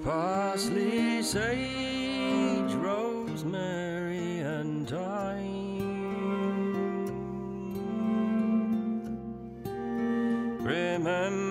[0.03, 5.61] Parsley, sage, rosemary, and thyme.
[10.65, 11.50] Remember